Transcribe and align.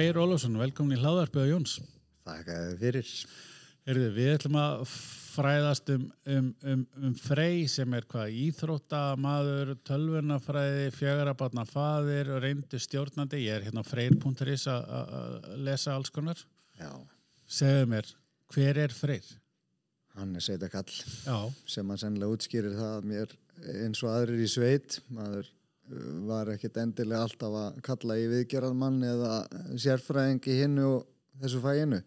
Freyr 0.00 0.16
Ólafsson, 0.16 0.54
velkomin 0.56 0.96
í 0.96 0.98
Hláðarbyða 1.02 1.48
Jóns. 1.50 1.74
Þakka 2.24 2.54
þið 2.56 2.78
fyrir. 2.80 3.08
Heyrðu, 3.84 4.04
við 4.14 4.28
ætlum 4.32 4.54
að 4.56 4.84
fræðast 4.88 5.92
um, 5.92 6.06
um, 6.24 6.46
um, 6.72 6.84
um 7.02 7.18
Frey 7.20 7.66
sem 7.68 7.96
er 7.98 8.06
hvað 8.08 8.38
íþróttamaður, 8.46 9.74
tölvunafræði, 9.84 10.86
fjögarabarnafaðir 10.96 12.32
og 12.32 12.40
reyndu 12.46 12.80
stjórnandi. 12.80 13.42
Ég 13.44 13.58
er 13.58 13.68
hérna 13.68 13.84
á 13.84 13.90
freyr.is 13.90 14.64
að 14.72 15.52
lesa 15.68 15.98
alls 15.98 16.14
konar. 16.16 16.40
Já, 16.80 16.88
Segðu 17.60 17.92
mér, 17.92 18.08
hver 18.56 18.84
er 18.86 18.96
Freyr? 18.96 19.28
hann 20.16 20.32
er 20.32 20.48
sveita 20.48 20.72
kall 20.72 20.88
Já, 20.88 21.36
sem 21.68 21.92
að 21.92 22.06
sennilega 22.06 22.38
útskýrir 22.38 22.72
það 22.80 22.96
að 22.96 23.10
mér 23.12 23.36
eins 23.84 24.00
og 24.00 24.14
aðrir 24.14 24.46
í 24.48 24.48
sveit, 24.48 25.02
maður 25.12 25.52
var 26.28 26.50
ekkit 26.54 26.76
endilega 26.82 27.24
alltaf 27.26 27.54
að 27.64 27.80
kalla 27.86 28.16
í 28.20 28.26
viðgerðarmann 28.30 29.00
eða 29.06 29.34
sérfræðing 29.82 30.40
í 30.50 30.56
hinnu 30.62 30.86
og 30.94 31.04
þessu 31.42 31.60
fæinu. 31.64 32.00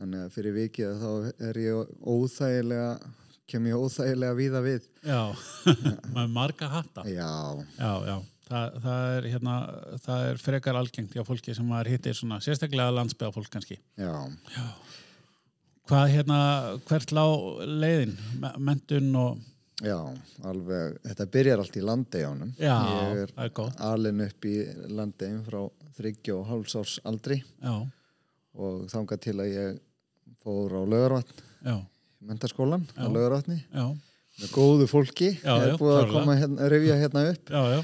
Þannig 0.00 0.22
að 0.24 0.34
fyrir 0.36 0.54
vikið 0.56 1.00
þá 1.02 1.08
er 1.50 1.58
ég 1.60 1.94
óþægilega, 2.08 2.90
kem 3.50 3.66
ég 3.68 3.80
óþægilega 3.84 4.36
víða 4.38 4.62
við. 4.64 4.86
já, 5.04 5.22
með 6.16 6.30
marga 6.32 6.68
hatta. 6.72 7.04
Já, 7.10 7.28
Já, 7.76 7.92
já, 8.08 8.16
það, 8.48 8.78
það, 8.86 9.02
er, 9.18 9.28
hérna, 9.34 9.56
það 10.06 10.24
er 10.30 10.40
frekar 10.46 10.78
algengt 10.80 11.12
hjá 11.18 11.24
fólki 11.28 11.54
sem 11.58 11.68
maður 11.68 11.92
hittir 11.96 12.16
svona, 12.16 12.40
sérstaklega 12.40 12.96
landsbyða 12.96 13.34
fólk 13.36 13.52
kannski. 13.52 13.76
já, 14.00 14.14
Hvað 15.90 16.10
hérna, 16.14 16.36
hvert 16.86 17.10
lá 17.16 17.24
leiðin, 17.66 18.12
Me- 18.38 18.52
menntun 18.62 19.08
og, 19.18 19.40
já, 19.84 19.98
alveg, 20.50 20.98
þetta 21.08 21.26
byrjar 21.36 21.62
allt 21.62 21.78
í 21.80 21.84
landegjánum. 21.84 22.52
já, 22.60 22.74
Ég 22.90 23.22
er 23.24 23.32
það 23.36 23.44
er 23.46 23.54
góð, 23.60 23.70
alin 23.90 24.24
upp 24.26 24.48
í 24.50 24.54
landegjum 24.98 25.40
frá 25.46 25.60
þryggja 26.00 26.36
og 26.36 26.44
hálfsárs 26.50 26.98
aldri. 27.08 27.40
já, 27.62 27.74
og 28.60 28.84
þangað 28.90 29.22
til 29.26 29.36
að 29.38 29.50
ég 29.54 29.80
fór 30.42 30.76
á 30.76 30.82
laugarvatn 30.84 31.42
já, 31.64 31.76
mentaskólan 32.20 32.86
á 32.96 33.06
já, 33.72 33.86
með 34.40 34.52
góðu 34.54 34.86
fólki. 34.88 35.32
Já, 35.42 35.52
er 35.60 35.74
búið 35.80 35.98
að 35.98 36.12
koma 36.14 36.36
hérna, 36.38 36.68
rifja 36.72 36.96
hérna 36.96 37.24
upp. 37.32 37.50
Já, 37.50 37.62
já, 37.74 37.80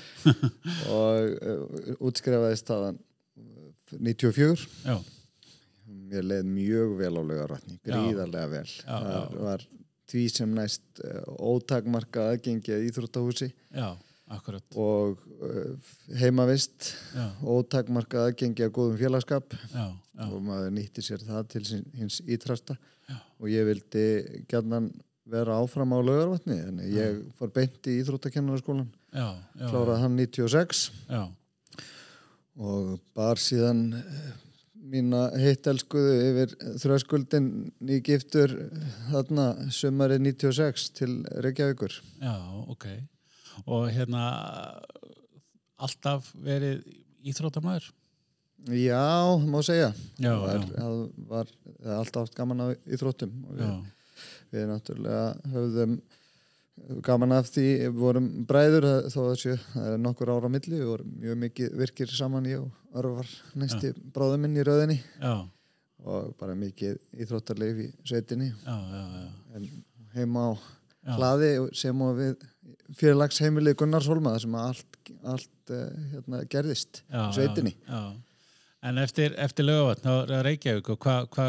og 0.96 2.06
útskrifaðist 2.08 2.70
þaðan 2.70 3.00
uh, 3.00 3.98
94 3.98 4.66
já, 4.86 4.96
mér 6.06 6.28
leið 6.30 6.48
mjög 6.50 6.94
vel 7.00 7.12
á 7.12 7.22
laugarvatni 7.22 7.78
gríðarlega 7.84 8.52
vel. 8.52 8.68
Það 8.86 9.36
var 9.42 9.66
því 10.10 10.26
sem 10.32 10.52
næst 10.56 11.02
uh, 11.04 11.22
ótakmarka 11.54 12.30
aðgengi 12.32 12.74
að 12.76 12.88
íþróttahúsi. 12.90 13.50
Já, 13.74 13.88
og 14.74 15.22
uh, 15.38 15.94
heimavist 16.18 16.92
já, 17.14 17.26
ótakmarka 17.42 18.26
aðgengi 18.26 18.66
að 18.66 18.74
góðum 18.78 19.00
félagskap. 19.00 19.56
Já, 19.72 19.86
já, 19.90 20.28
og 20.28 20.38
maður 20.46 20.76
nýtti 20.78 21.04
sér 21.06 21.24
það 21.26 21.50
til 21.54 21.64
hins 21.98 22.20
ítrasta 22.26 22.78
og 23.36 23.50
ég 23.52 23.66
vildi 23.68 24.06
gætnan 24.50 24.88
vera 25.26 25.58
áfram 25.60 25.94
á 25.94 25.98
laugarvatni 25.98 26.56
þannig 26.60 26.94
ég 26.94 27.18
fór 27.38 27.52
beint 27.54 27.88
í 27.90 27.98
já, 29.10 29.26
kláraði 29.58 30.02
hann 30.04 30.18
96 30.20 30.82
já, 31.10 31.22
og 32.56 32.92
bar 33.16 33.40
síðan 33.42 33.82
eh, 33.98 34.28
mína 34.90 35.26
heittelskuðu 35.40 36.14
yfir 36.28 36.54
þröskuldin 36.82 37.50
í 37.90 38.00
giftur 38.06 38.54
þarna 39.10 39.46
sumarið 39.74 40.24
96 40.28 40.88
til 40.96 41.12
Reykjavíkur. 41.44 41.98
Já, 42.22 42.34
ok, 42.72 42.88
og 43.66 43.88
hérna, 43.94 44.24
alltaf 45.76 46.32
verið 46.44 46.84
íþróttamæður? 47.26 47.90
Já, 48.66 49.36
má 49.46 49.60
segja. 49.62 49.92
Já, 50.18 50.32
var, 50.40 50.62
já. 50.62 50.76
það 50.76 50.94
var 51.28 51.50
alltaf 52.00 52.30
gaman 52.34 52.64
á 52.64 52.66
íþróttum. 52.88 53.34
Og 53.50 53.58
við, 53.60 53.74
við 54.54 54.70
náttúrulega 54.70 55.52
höfðum 55.52 55.98
gaman 57.06 57.34
af 57.36 57.48
því, 57.50 57.66
við 57.86 57.98
vorum 57.98 58.26
bræður 58.48 58.86
þó 59.12 59.20
að 59.24 59.36
séu, 59.40 59.58
það 59.72 59.90
er 59.92 60.00
nokkur 60.02 60.32
ára 60.34 60.50
á 60.50 60.54
milli 60.54 60.76
við 60.76 60.88
vorum 60.90 61.14
mjög 61.22 61.38
mikið 61.42 61.76
virkir 61.80 62.12
saman 62.12 62.48
ég 62.50 62.64
og 62.64 62.96
Örvar 62.96 63.28
næsti 63.58 63.92
bráður 64.14 64.42
minn 64.44 64.56
í 64.56 64.64
rauðinni 64.64 64.96
já, 65.00 65.34
og 66.04 66.34
bara 66.40 66.56
mikið 66.56 66.98
íþróttarleif 67.24 67.80
í 67.82 67.88
sveitinni. 68.08 68.52
Já, 68.64 68.76
já, 68.92 69.64
heima 70.16 70.46
á 70.48 70.50
hlaði 71.16 71.50
sem 71.76 72.00
og 72.02 72.14
við 72.18 72.46
félagshemilið 72.98 73.76
Gunnarshólma 73.80 74.36
þar 74.36 74.44
sem 74.44 74.56
allt, 74.60 75.00
allt 75.26 75.74
uh, 75.74 75.82
hérna, 76.12 76.44
gerðist 76.50 77.02
sveitinni. 77.36 77.76
En 78.86 79.00
eftir, 79.02 79.34
eftir 79.40 79.66
lögavatn, 79.66 80.08
er 80.36 80.46
Reykjavík 80.46 80.92
og 80.94 81.00
hvað 81.02 81.28
hva, 81.34 81.48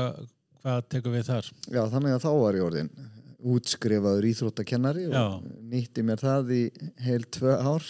hva 0.63 0.79
tekur 0.89 1.13
við 1.13 1.27
þar? 1.29 1.51
Já, 1.69 1.83
þannig 1.91 2.15
að 2.15 2.23
þá 2.25 2.31
var 2.41 2.57
ég 2.57 2.67
orðin 2.67 2.91
útskrifaður 3.37 4.25
íþróttakennari 4.31 5.07
og 5.09 5.17
Já. 5.17 5.25
nýtti 5.73 6.03
mér 6.05 6.21
það 6.21 6.53
í 6.55 6.61
heil 7.05 7.23
tvö 7.33 7.57
ár. 7.59 7.85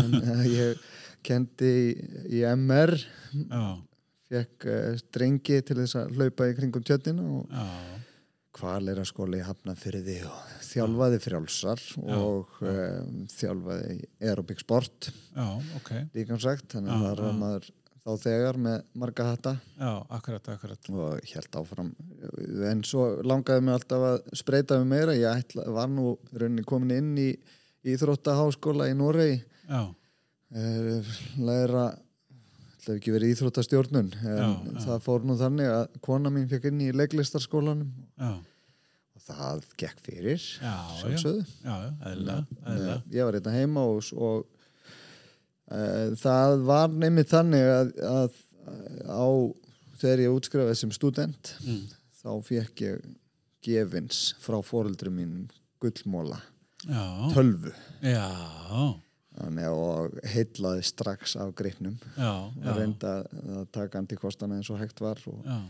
En 0.00 0.18
uh, 0.20 0.42
ég 0.50 0.82
kendi 1.26 1.72
í, 2.28 2.42
MR 2.56 2.94
já, 2.96 3.64
fekk 4.30 4.68
uh, 4.68 4.92
strengi 5.00 5.60
til 5.64 5.78
þess 5.82 5.98
að 6.00 6.14
hlaupa 6.16 6.48
í 6.50 6.54
kringum 6.58 6.84
tjöttina 6.86 7.24
og 7.24 7.50
já, 7.52 7.66
kvalera 8.60 9.04
skóli 9.06 9.40
hafnafyrði 9.44 10.20
og 10.28 10.54
þjálfaði 10.66 11.20
frjálsar 11.22 11.82
og 12.02 12.56
um, 12.66 13.20
þjálfaði 13.30 13.92
í 13.96 14.08
aerobik 14.26 14.60
sport 14.64 15.10
líka 16.16 16.38
sagt, 16.42 16.72
þannig 16.74 16.92
að 16.96 17.04
það 17.06 17.22
var 17.24 17.38
maður 17.38 17.70
þá 18.00 18.10
þegar 18.24 18.58
með 18.64 18.82
marga 19.02 19.26
hatta. 19.30 19.54
Já, 19.76 19.90
akkurat, 20.16 20.50
akkurat, 20.54 20.90
og 20.94 21.30
held 21.34 21.58
áfram. 21.60 21.90
En 22.70 22.82
svo 22.88 23.06
langaði 23.26 23.64
mig 23.66 23.76
alltaf 23.76 24.06
að 24.10 24.20
spreita 24.40 24.78
mig 24.80 24.92
meira, 24.94 25.16
ég 25.18 25.42
ætla, 25.44 25.66
var 25.74 25.90
nú 25.92 26.14
rauninni 26.32 26.64
komin 26.68 26.96
inn 26.96 27.16
í 27.20 27.30
Íþróttaháskóla 27.90 28.90
í 28.90 28.94
Noregi. 28.96 29.40
Já, 29.70 29.82
eh, 30.56 31.10
læra 31.40 31.88
ætla 32.80 32.96
ekki 32.96 33.12
verið 33.14 33.34
íþróttastjórnun 33.34 34.08
en 34.24 34.38
Já, 34.40 34.46
já. 34.48 34.78
það 34.86 35.02
fór 35.04 35.24
nú 35.28 35.36
þannig 35.36 35.68
að 35.68 35.98
kona 36.04 36.32
mín 36.32 36.48
fekk 36.48 36.70
inn 36.70 36.80
í 36.80 36.92
leiklistarskólanum. 36.96 37.90
Já, 38.18 38.30
og 39.16 39.24
það 39.26 39.66
gekk 39.80 40.00
fyrir 40.00 40.40
já, 40.40 40.72
já, 41.04 41.34
já, 41.64 41.76
eðla, 42.10 42.38
eðla, 42.66 42.96
ég 43.12 43.28
var 43.28 43.36
hérna 43.38 43.54
heima 43.54 43.84
og, 43.84 44.08
og 44.16 44.46
það 46.20 46.62
var 46.66 46.94
nefnir 46.98 47.28
þannig 47.30 47.66
að, 47.70 47.90
að 48.10 48.38
á 49.06 49.26
þegar 50.00 50.22
ég 50.24 50.36
útskrifaði 50.36 50.78
sem 50.80 50.94
student 50.94 51.52
mm, 51.64 51.82
þá 52.22 52.30
fekk 52.46 52.84
ég 52.86 53.08
gefins 53.64 54.22
frá 54.40 54.58
fóreldrum 54.64 55.16
mínum 55.20 55.46
gullmóla, 55.80 56.40
já, 56.84 57.04
tölvu. 57.34 57.72
Já, 58.04 58.26
þannig 59.40 59.68
að 59.68 59.80
og 59.80 60.16
heitlaði 60.32 60.86
strax 60.88 61.36
af 61.40 61.52
greipnum 61.56 61.96
já, 62.16 62.32
já, 62.60 62.72
reynda 62.76 63.12
að 63.24 63.68
taka 63.72 64.00
antikostana 64.02 64.58
eins 64.58 64.70
og 64.72 64.80
hægt 64.80 65.00
var 65.04 65.20
og 65.30 65.44
já, 65.46 65.60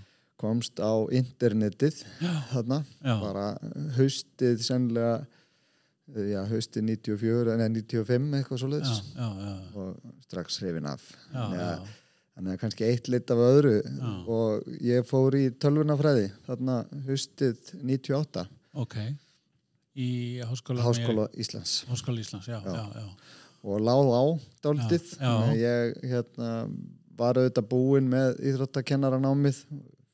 komst 0.41 0.81
á 0.81 0.95
internetið 1.13 2.01
þarna, 2.55 2.81
bara 3.05 3.51
haustið 3.99 4.63
sennilega 4.65 5.19
já, 6.31 6.41
haustið 6.51 6.87
94 6.89 7.55
eða 7.55 7.71
95 7.71 8.37
eitthvað 8.39 8.63
já, 9.17 9.57
og 9.79 10.13
strax 10.27 10.61
hrifin 10.63 10.89
af. 10.91 11.05
Þannig 11.33 11.65
að, 11.65 11.91
þannig 12.37 12.55
að 12.55 12.61
kannski 12.65 12.87
eitt 12.89 13.11
lit 13.13 13.35
af 13.35 13.43
öðru. 13.47 13.75
Og 14.31 14.71
ég 14.87 15.07
fór 15.09 15.37
í 15.39 15.45
tölvunafræði 15.63 16.31
þarna 16.49 16.81
haustið 17.09 17.75
98 17.83 18.47
ok, 18.85 18.97
í 19.99 20.11
háskóla, 20.47 20.87
Háskóla 20.87 21.29
Íslands. 21.35 21.85
Háskóla 21.91 22.23
Íslands, 22.23 22.49
já, 22.49 22.61
já, 22.63 22.85
já, 22.95 23.07
og 23.67 23.85
láð 23.85 24.11
á 24.15 24.23
að 25.27 25.57
ég 25.61 25.97
hérna, 26.13 26.53
var 27.21 27.41
auðvitað 27.41 27.67
búinn 27.69 28.07
með 28.09 28.39
íþróttakennaраnámið 28.51 29.65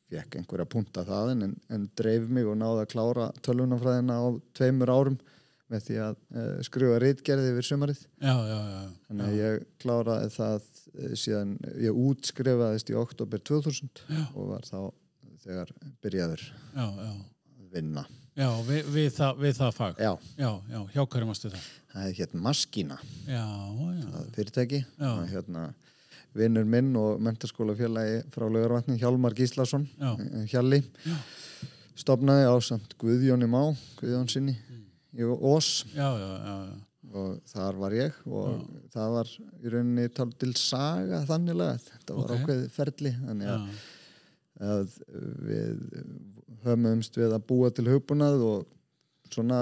fekk 0.07 0.39
einhverja 0.39 0.67
punta 0.71 1.05
það 1.07 1.33
en, 1.35 1.55
en 1.73 1.87
dreif 1.99 2.29
mig 2.31 2.47
og 2.47 2.59
náði 2.61 2.85
að 2.85 2.91
klára 2.93 3.31
tölvunafræðina 3.47 4.19
á 4.23 4.27
tveimur 4.57 4.93
árum 4.93 5.17
með 5.73 5.87
því 5.87 5.97
að 6.05 6.17
uh, 6.17 6.51
skrifa 6.67 6.99
reitgerði 7.03 7.53
yfir 7.53 7.69
sumarið. 7.69 8.03
Já, 8.23 8.35
já, 8.35 8.59
já, 8.73 8.83
þannig 9.09 9.25
að 9.27 9.39
ég 9.41 9.65
kláraði 9.83 10.29
það 10.37 10.69
uh, 10.69 11.15
síðan, 11.23 11.57
ég 11.87 12.03
útskrifaðist 12.07 12.93
í 12.93 12.99
oktober 13.01 13.43
2000 13.51 14.05
Já. 14.07 14.23
og 14.35 14.53
var 14.53 14.69
þá 14.69 14.79
þegar 15.47 15.73
byrjaður 16.03 16.45
já, 16.47 16.87
já, 16.87 17.11
að 17.57 17.75
vinna. 17.75 18.07
Já, 18.37 18.51
við, 18.69 18.93
við, 18.93 19.11
það, 19.17 19.43
við 19.47 19.57
það 19.57 19.75
fag, 19.79 20.01
já, 20.05 20.13
já, 20.37 20.51
já, 20.69 20.81
hjá 20.93 21.03
hverjum 21.03 21.31
varstu 21.33 21.51
það? 21.55 21.69
það 21.97 22.07
er 22.11 22.17
hérna 22.21 22.45
Maskína. 22.45 22.99
Já, 23.25 23.45
já, 23.97 24.07
það 24.13 24.31
fyrirtæki. 24.37 24.81
Hérna 25.33 25.67
vinnur 26.37 26.67
minn 26.69 26.93
og 27.01 27.21
mentarskólafélagi 27.25 28.23
frá 28.35 28.45
Laugarvatni 28.45 28.99
Hjálmar 29.01 29.35
Gíslason 29.37 29.87
eh, 29.97 30.45
Hjalli 30.51 30.83
stopnaði 31.97 32.45
á 32.45 32.55
samt 32.61 32.97
Guðjóni 33.01 33.49
Má 33.49 33.73
Guðjón 34.01 34.29
sinni 34.29 34.57
í 35.17 35.27
Ós 35.53 35.71
já, 35.95 36.07
já, 36.21 36.31
já, 36.47 36.55
já. 36.67 36.77
og 37.17 37.37
þar 37.53 37.81
var 37.83 37.97
ég 37.97 38.17
og 38.27 38.63
það 38.95 39.13
var 39.17 39.31
í 39.37 39.73
rauninni 39.75 40.09
tal 40.17 40.31
til 40.37 40.53
saga 40.61 41.23
þannilega 41.29 41.79
þetta 41.89 42.17
var 42.21 42.33
Ok. 42.35 42.41
ákveðið 42.43 42.71
ferli 42.77 43.13
þannig 43.25 43.53
að, 43.55 43.69
að 44.71 44.97
við 45.51 45.85
höfumst 46.67 47.17
við 47.21 47.37
að 47.37 47.45
búa 47.49 47.71
til 47.75 47.87
hugbúnað 47.91 48.43
og 48.47 48.73
svona 49.27 49.59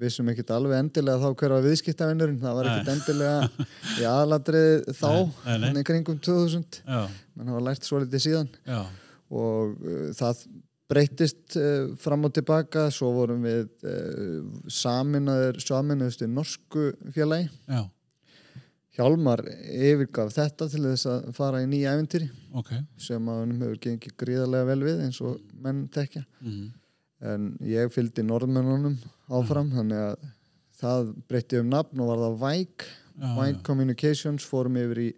vissum 0.00 0.26
ekkert 0.32 0.50
alveg 0.56 0.80
endilega 0.82 1.20
þá 1.22 1.38
hver 1.38 1.52
var 1.54 1.62
viðskiptavinnurinn 1.68 2.40
það 2.42 2.56
var 2.58 2.68
ekkert 2.72 2.92
endilega 2.96 3.66
í 4.02 4.06
aðalatrið 4.10 4.88
þá 4.98 5.10
hann 5.46 5.78
í 5.78 5.84
kringum 5.86 6.18
2000 6.18 6.80
já, 6.82 7.04
mann 7.38 7.52
hafa 7.52 7.62
lært 7.68 7.86
svo 7.86 8.00
litið 8.02 8.24
síðan. 8.26 8.50
Já, 8.66 8.80
og 9.34 9.76
uh, 9.86 10.08
það 10.18 10.42
breytist 10.90 11.56
uh, 11.60 11.94
fram 12.00 12.28
og 12.28 12.34
tilbaka. 12.36 12.88
Svo 12.94 13.12
vorum 13.16 13.44
við 13.46 13.68
uh, 13.88 14.40
saminaður 14.70 15.60
saminuðustu 15.64 16.30
norsku 16.30 16.90
félagi. 17.14 17.50
Já, 17.70 17.84
Hjálmar 18.94 19.40
yfirgaf 19.74 20.30
þetta 20.36 20.68
til 20.70 20.84
þess 20.84 21.08
að 21.10 21.30
fara 21.34 21.62
í 21.64 21.66
nýja 21.66 21.96
æventýri 21.96 22.28
ok. 22.54 22.70
Sem 23.02 23.26
að 23.30 23.40
hann 23.40 23.54
hefur 23.64 23.80
gengið 23.88 24.16
gríðarlega 24.22 24.68
vel 24.68 24.80
við 24.86 25.00
eins 25.02 25.18
og 25.24 25.40
menn 25.64 25.80
tekja 25.94 26.22
mm. 26.44 26.68
en 27.32 27.48
ég 27.66 27.90
fylgdi 27.94 28.22
norðmennunum 28.26 28.94
áfram 29.34 29.72
þannig 29.74 30.04
að 30.04 30.28
það 30.78 31.10
breytti 31.30 31.58
um 31.62 31.72
nafn 31.72 32.04
og 32.04 32.12
var 32.12 32.22
það 32.22 32.38
Væk 32.44 32.86
já, 32.86 33.28
Væk 33.40 33.60
Communications 33.66 34.46
fórum 34.46 34.78
yfir 34.78 35.02
í 35.08 35.10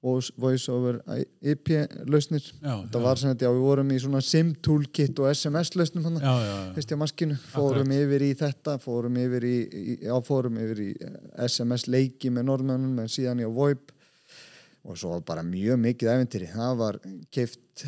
Voice 0.00 0.72
over 0.72 1.02
IP 1.44 1.74
lausnir 2.08 2.40
já, 2.40 2.72
þetta 2.72 3.02
var 3.04 3.18
sem 3.20 3.28
þetta, 3.34 3.44
já 3.44 3.52
við 3.52 3.64
vorum 3.66 3.90
í 3.92 3.98
svona 4.00 4.22
SIM 4.24 4.54
toolkit 4.64 5.18
og 5.20 5.28
SMS 5.28 5.74
lausnum 5.76 6.06
hann 6.08 6.16
já, 6.22 6.32
já, 6.40 6.54
já, 6.56 6.72
fyrst 6.78 6.94
í 6.94 6.98
maskinu, 7.02 7.36
fórum 7.52 7.92
yfir 7.92 8.24
í 8.24 8.30
þetta 8.40 8.78
fórum 8.80 9.18
yfir 9.20 9.44
í, 9.44 9.56
já, 10.06 10.14
fórum 10.24 10.56
yfir 10.62 10.80
í 10.86 10.90
eh, 11.04 11.18
SMS 11.44 11.84
leiki 11.92 12.32
með 12.32 12.48
norðmönnum 12.48 13.02
en 13.04 13.12
síðan 13.12 13.42
í 13.44 13.48
á 13.48 13.52
VoIP. 13.52 13.92
Og 14.88 14.96
svo 14.96 15.18
bara 15.28 15.42
mjög 15.44 15.76
mikið 15.76 16.08
æventýri 16.08 16.46
það 16.48 16.78
var 16.80 16.96
keift 17.28 17.82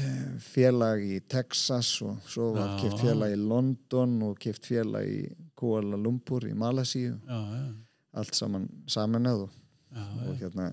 félag 0.45 1.01
í 1.07 1.23
Texas 1.25 1.95
og 2.05 2.19
svo 2.29 2.51
var 2.53 2.75
Já. 2.75 2.83
keift 2.83 3.01
félag 3.01 3.33
í 3.33 3.39
London 3.41 4.19
og 4.29 4.37
keift 4.41 4.69
félag 4.69 5.09
í 5.09 5.23
Kuala 5.57 5.97
Lumpur 5.97 6.45
í 6.45 6.53
Malasíu. 6.53 7.15
Já, 7.25 7.41
já, 7.57 7.63
allt 8.21 8.37
saman 8.37 8.69
samanöð 8.93 9.47
og, 9.47 9.57
já, 9.89 10.05
og 10.29 10.37
hérna 10.43 10.69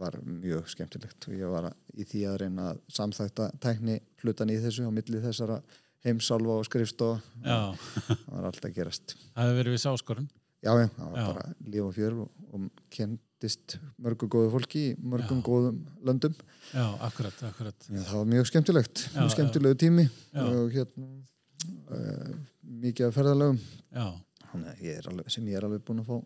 var 0.00 0.16
mjög 0.24 0.68
skemmtilegt 0.72 1.28
og 1.28 1.36
ég 1.36 1.52
var 1.52 1.70
að, 1.70 1.78
í 2.00 2.06
því 2.08 2.24
að 2.30 2.40
reyna 2.44 2.66
að 2.72 2.82
samþækta 2.96 3.48
tækni 3.62 3.96
hlutan 4.22 4.52
í 4.52 4.58
þessu 4.62 4.88
á 4.88 4.92
milli 4.94 5.22
þessara 5.22 5.60
heimsálfa 6.06 6.56
og 6.56 6.68
skrifstofa. 6.68 7.20
Já, 7.44 7.58
það 8.08 8.28
var 8.34 8.46
alltaf 8.50 8.70
að 8.70 8.76
gerast. 8.78 9.16
Það 9.34 9.42
hefur 9.50 9.58
verið 9.60 9.76
við 9.76 9.82
sáskorun 9.84 10.30
já, 10.60 10.72
já, 10.76 10.86
það 10.96 11.10
var 11.10 11.20
Já. 11.20 11.26
bara 11.30 11.44
líf 11.72 11.84
og 11.86 11.92
fjör 11.96 12.16
og, 12.24 12.46
og 12.52 12.82
kendist 12.92 13.76
mörgu 14.00 14.28
góðu 14.32 14.50
fólki 14.54 14.82
í 14.90 14.96
mörgum 15.00 15.40
Já. 15.40 15.44
góðum 15.48 15.78
löndum. 16.08 16.34
Já, 16.72 16.86
akkurat, 17.08 17.44
akkurat. 17.48 17.86
Já, 17.88 18.00
það 18.00 18.16
var 18.18 18.32
mjög 18.34 18.50
skemmtilegt, 18.50 19.04
mjög 19.16 19.30
skemmtilegu 19.36 19.78
tími 19.80 20.08
og 20.40 20.74
hérna 20.74 21.08
uh, 21.94 22.34
mikið 22.80 23.08
af 23.08 23.16
ferðalögum. 23.16 23.62
Já, 23.96 24.10
Þannig 24.50 24.70
að 24.72 24.80
ég 24.82 24.96
er 24.98 25.08
alveg, 25.12 25.30
sem 25.30 25.46
ég 25.46 25.60
er 25.60 25.66
alveg 25.68 25.82
búin 25.86 26.02
að 26.02 26.08
fá 26.10 26.20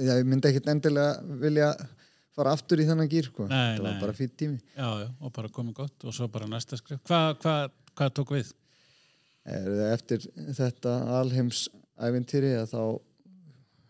ég 0.00 0.24
myndi 0.24 0.48
ekkit 0.48 0.68
endilega 0.72 1.36
vilja 1.42 1.72
fara 2.36 2.54
aftur 2.56 2.80
í 2.82 2.88
þennan 2.88 3.10
gýr 3.12 3.28
sko. 3.28 3.46
Það 3.50 3.84
var 3.84 4.00
bara 4.00 4.16
fýtt 4.16 4.34
tími 4.40 4.58
já, 4.58 4.88
já, 5.02 5.08
og 5.20 5.32
bara 5.36 5.52
komið 5.52 5.78
gott 5.82 6.06
og 6.06 6.16
svo 6.16 6.28
bara 6.32 6.48
næsta 6.50 6.78
skrif 6.80 7.02
hvað 7.08 7.30
hva, 7.44 7.56
hva 7.98 8.10
tók 8.16 8.34
við? 8.36 8.52
Eftir 9.92 10.26
þetta 10.54 10.96
alheims 11.18 11.66
ævintýri 11.98 12.54
að 12.60 12.70
þá 12.72 12.82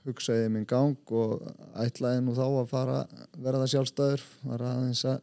hugsaði 0.06 0.46
ég 0.46 0.52
minn 0.54 0.66
gang 0.66 1.14
og 1.14 1.42
ætlaði 1.78 2.22
nú 2.24 2.34
þá 2.34 2.46
að 2.48 2.70
fara 2.72 2.96
verða 3.38 3.68
sjálfstæður, 3.70 4.24
var 4.48 4.64
aðeins 4.72 5.04
að 5.06 5.20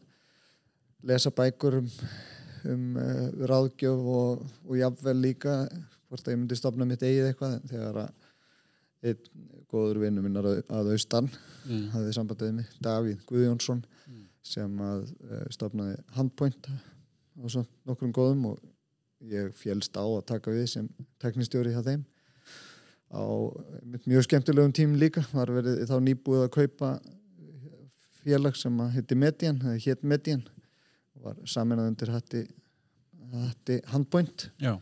lesa 1.10 1.32
bækur 1.36 1.80
um, 1.82 1.90
um 2.70 2.86
uh, 3.00 3.26
ráðgjöf 3.50 4.10
og, 4.14 4.46
og 4.68 4.80
jafnvel 4.80 5.18
líka 5.20 5.62
hvort 6.10 6.26
að 6.26 6.34
ég 6.34 6.42
myndi 6.42 6.58
stopna 6.60 6.88
mitt 6.88 7.04
eigið 7.04 7.30
eitthvað 7.30 7.58
þegar 7.70 8.02
að 8.06 9.10
einn 9.10 9.59
góður 9.72 10.00
vinnu 10.04 10.22
minnar 10.26 10.46
að, 10.50 10.62
að 10.70 10.92
austan 10.96 11.30
Mm. 11.70 11.90
hafði 11.94 12.14
sambandið 12.16 12.54
mig, 12.56 12.70
Davíð 12.82 13.18
Guðjónsson 13.30 13.82
Mm. 14.08 14.22
sem 14.42 14.78
að 14.82 15.02
uh, 15.30 15.42
stopnaði 15.54 15.98
Handpoint 16.16 16.70
og 17.44 17.52
svo 17.52 17.66
nokkrum 17.86 18.14
góðum 18.16 18.46
og 18.54 18.60
ég 19.30 19.52
fjælst 19.54 19.98
á 20.00 20.04
að 20.08 20.24
taka 20.26 20.52
við 20.56 20.66
sem 20.72 20.88
teknistjóri 21.22 21.74
hjá 21.76 21.84
þeim 21.86 22.06
á 23.14 23.22
mjög 24.08 24.24
skemmtilegum 24.26 24.74
tím 24.74 24.96
líka 24.96 25.22
var 25.34 25.52
verið 25.52 25.84
þá 25.90 25.96
nýbúið 26.08 26.46
að 26.48 26.52
kaupa 26.56 26.90
félag 28.24 28.56
sem 28.60 28.80
að 28.84 28.92
heiti 28.98 29.16
Median 29.20 29.60
eða 29.62 29.78
hétt 29.86 30.04
Median 30.04 30.44
var 31.20 31.36
saminað 31.50 31.92
undir 31.92 32.12
hatti, 32.14 32.46
hatti 33.34 33.80
Handpoint 33.92 34.50
já, 34.62 34.78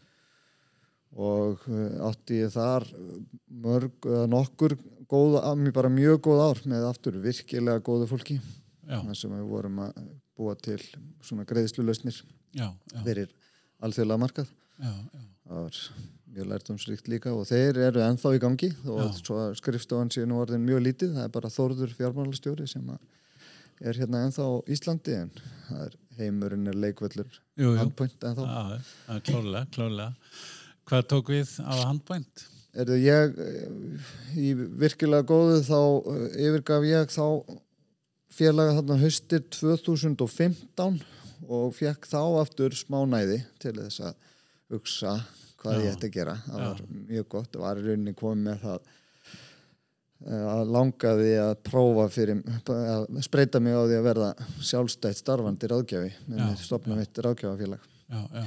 og 1.15 1.63
uh, 1.69 2.09
átti 2.09 2.41
ég 2.43 2.53
þar 2.53 2.85
mörg 3.47 4.07
eða 4.07 4.27
nokkur 4.31 4.77
góð, 5.07 5.39
bara 5.75 5.91
mjög 5.91 6.21
góð 6.27 6.43
ár 6.43 6.61
með 6.67 6.87
aftur 6.89 7.19
virkilega 7.23 7.83
góðu 7.83 8.09
fólki. 8.09 8.39
Sem 8.87 9.33
við 9.33 9.47
vorum 9.49 9.81
að 9.83 9.97
búa 10.37 10.53
til 10.55 10.79
svona 11.25 11.47
já, 12.55 12.69
fyrir 13.03 13.33
alþjóðlega 13.83 14.21
markað. 14.21 14.53
Já, 14.77 14.93
já. 14.93 15.25
það 15.47 15.63
var 15.65 15.79
mjög 16.37 16.49
lærtumsríkt 16.51 17.09
líka 17.11 17.33
og 17.33 17.47
þeir 17.49 17.79
eru 17.87 18.03
ennþá 18.05 18.33
í 18.35 18.41
gangi 18.41 18.69
og 18.93 19.55
skrifstofan 19.57 20.11
sé 20.13 20.25
nú 20.27 20.39
orðin 20.41 20.65
mjög 20.65 20.83
lítið. 20.85 21.15
Það 21.17 21.27
er 21.27 21.33
bara 21.33 21.53
Þórður 21.53 21.95
fjármálastjóri 21.97 22.67
sem 22.69 22.91
er 23.81 23.99
hérna 23.99 24.23
ennþá 24.27 24.45
á 24.45 24.53
Íslandi 24.73 25.17
en 25.23 25.33
það 25.67 25.83
er 25.87 25.97
heimurinn 26.17 26.69
er 26.69 26.77
leikvöllur 26.77 27.41
handpoint 27.79 28.29
ennþá. 28.29 28.47
Já, 29.07 29.19
klólega, 29.27 29.65
klólega. 29.73 30.13
Hvað 30.87 31.09
tók 31.11 31.33
við 31.35 31.57
á 31.67 31.73
handbænt? 31.83 32.47
er 32.77 32.91
ég 33.01 33.37
í 34.37 34.51
virkilega 34.55 35.25
góðu 35.27 35.61
þá 35.65 35.79
eh, 36.13 36.25
yfirgaf 36.47 36.85
ég 36.87 37.13
þá 37.13 37.57
félaga 38.37 38.75
þarna 38.77 38.99
haustir 39.01 39.45
2015 39.55 40.99
og 41.47 41.73
fekk 41.77 42.05
þá 42.09 42.19
aftur 42.41 42.75
smá 42.77 42.99
næði 43.09 43.39
til 43.61 43.73
þess 43.79 44.03
að 44.09 44.21
hugsa 44.73 45.15
hvað 45.61 45.79
Já. 45.79 45.81
ég 45.81 45.95
ætti 45.95 46.09
að 46.11 46.15
gera 46.19 46.37
það 46.45 46.61
Já. 46.61 46.67
var 46.67 46.85
mjög 47.09 47.27
gott, 47.33 47.49
það 47.55 47.65
var 47.65 47.81
í 47.81 47.87
rauninni 47.87 48.15
komið 48.17 48.45
með 48.45 48.63
það 48.67 48.87
eh, 50.27 50.47
að 50.53 50.73
langaði 50.77 51.35
að 51.47 51.53
prófa 51.71 52.07
fyrir 52.13 52.43
að 52.77 53.07
spreita 53.25 53.63
mig 53.63 53.73
á 53.73 53.81
því 53.87 53.99
að 54.01 54.09
verða 54.11 54.31
sjálfstætt 54.69 55.23
starfandi 55.23 55.73
ráðgjafi 55.73 56.13
með 56.29 56.57
stopna 56.61 56.99
mitt 56.99 57.23
ráðgjafafélag 57.25 57.93
Já, 58.07 58.21
já, 58.21 58.43